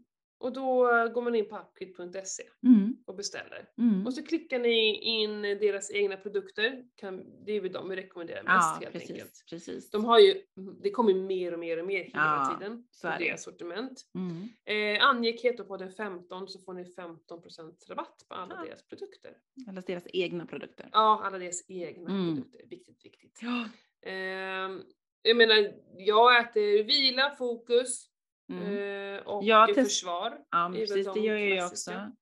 [0.43, 2.97] Och då eh, går man in på appkit.se Mm.
[3.07, 3.68] och beställer.
[3.78, 4.07] Mm.
[4.07, 6.84] Och så klickar ni in deras egna produkter.
[6.97, 9.18] Kan, det är väl de vi rekommenderar mest Ja, helt enkelt.
[9.20, 9.45] precis.
[9.51, 9.90] precis.
[9.90, 10.43] De har ju,
[10.82, 13.24] det kommer mer och mer och mer hela Ja, tiden så är det.
[13.24, 14.01] deras sortiment.
[14.14, 14.97] Mm.
[14.97, 18.64] Eh, ange Ketopodden 15 så får ni 15% rabatt på alla Ja.
[18.64, 19.36] deras produkter.
[19.68, 20.88] Eller deras egna produkter.
[20.93, 22.34] Ja, alla deras egna Mm.
[22.36, 22.66] produkter.
[22.68, 23.38] Viktigt, viktigt.
[23.43, 23.68] Ja.
[24.11, 24.82] Ehm,
[25.22, 28.09] jag menar, jag äter vila, fokus
[28.59, 29.14] Mm.
[29.14, 30.38] eh, och Jag test- försvar.
[30.50, 31.07] Ja, precis.
[31.07, 31.90] Det de gör jag klassiska.
[31.92, 32.12] också.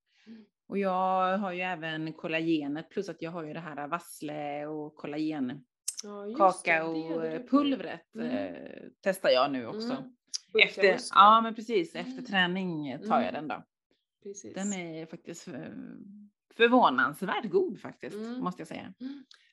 [0.68, 4.94] Och jag har ju även kollagenet plus att jag har ju det här vassle och
[4.96, 5.62] kollagenkaka
[6.04, 8.26] Ja, just det, det och hade du pulvret Mm.
[8.54, 9.92] eh, testar jag nu också.
[9.92, 10.12] Mm.
[10.64, 12.24] Efter, ja men precis, efter Mm.
[12.24, 13.34] träning tar jag Mm.
[13.34, 13.64] den då.
[14.22, 14.54] Precis.
[14.54, 15.54] Den är faktiskt eh,
[16.56, 18.40] förvånansvärt god faktiskt, Mm.
[18.40, 18.92] måste jag säga.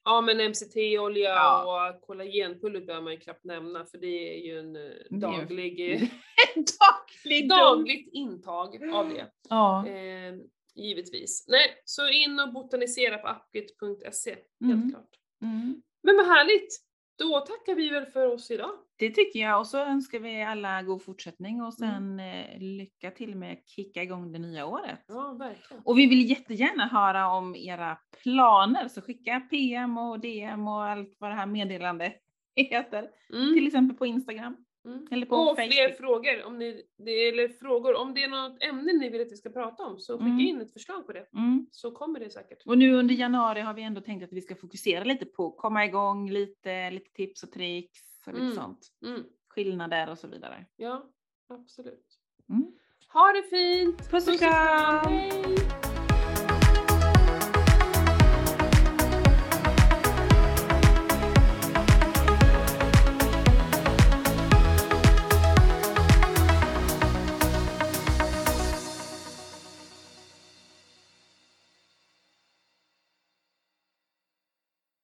[0.03, 1.91] Ja men MCT-olja Ja.
[1.95, 5.79] och kollagenpulver behöver man ju knappt nämna för det är ju en eh, ju- daglig,
[5.93, 6.01] eh,
[6.55, 9.25] Daglig dagligt intag av det.
[9.49, 9.87] Ja.
[9.87, 10.35] Eh,
[10.75, 11.45] givetvis.
[11.47, 14.89] Nej, så in och botanisera på appgit.se, helt Mm.
[14.91, 15.09] klart.
[15.41, 15.81] Mm.
[16.03, 16.81] Men vad härligt!
[17.17, 18.69] Då tackar vi väl för oss idag.
[18.99, 19.59] Det tycker jag.
[19.59, 21.93] Och så önskar vi alla god fortsättning och Mm.
[22.17, 25.05] sen eh, lycka till med att kicka igång det nya året.
[25.07, 25.83] Ja, verkligen.
[25.85, 31.15] Och vi vill jättegärna höra om era planer, så skicka PM och DM och allt
[31.19, 32.13] vad det här meddelandet
[32.55, 33.09] heter.
[33.33, 33.53] Mm.
[33.53, 34.57] Till exempel på Instagram.
[34.87, 35.07] Mm.
[35.11, 35.73] Eller på Och Facebook.
[35.73, 36.83] fler frågor om, ni,
[37.29, 37.95] eller frågor.
[37.95, 40.39] om det är något ämne ni vill att vi ska prata om så skicka Mm.
[40.39, 41.27] in ett förslag på det.
[41.33, 41.67] Mm.
[41.71, 42.63] Så kommer det säkert.
[42.65, 45.85] Och nu under januari har vi ändå tänkt att vi ska fokusera lite på komma
[45.85, 48.55] igång lite, lite tips och tricks och lite Mm.
[48.55, 48.79] sånt.
[49.05, 49.23] Mm.
[49.47, 50.65] Skillnader och så vidare.
[50.75, 51.09] Ja,
[51.49, 52.05] absolut.
[52.49, 52.71] Mm.
[53.13, 54.11] Ha det fint!
[54.11, 55.13] Puss och kram!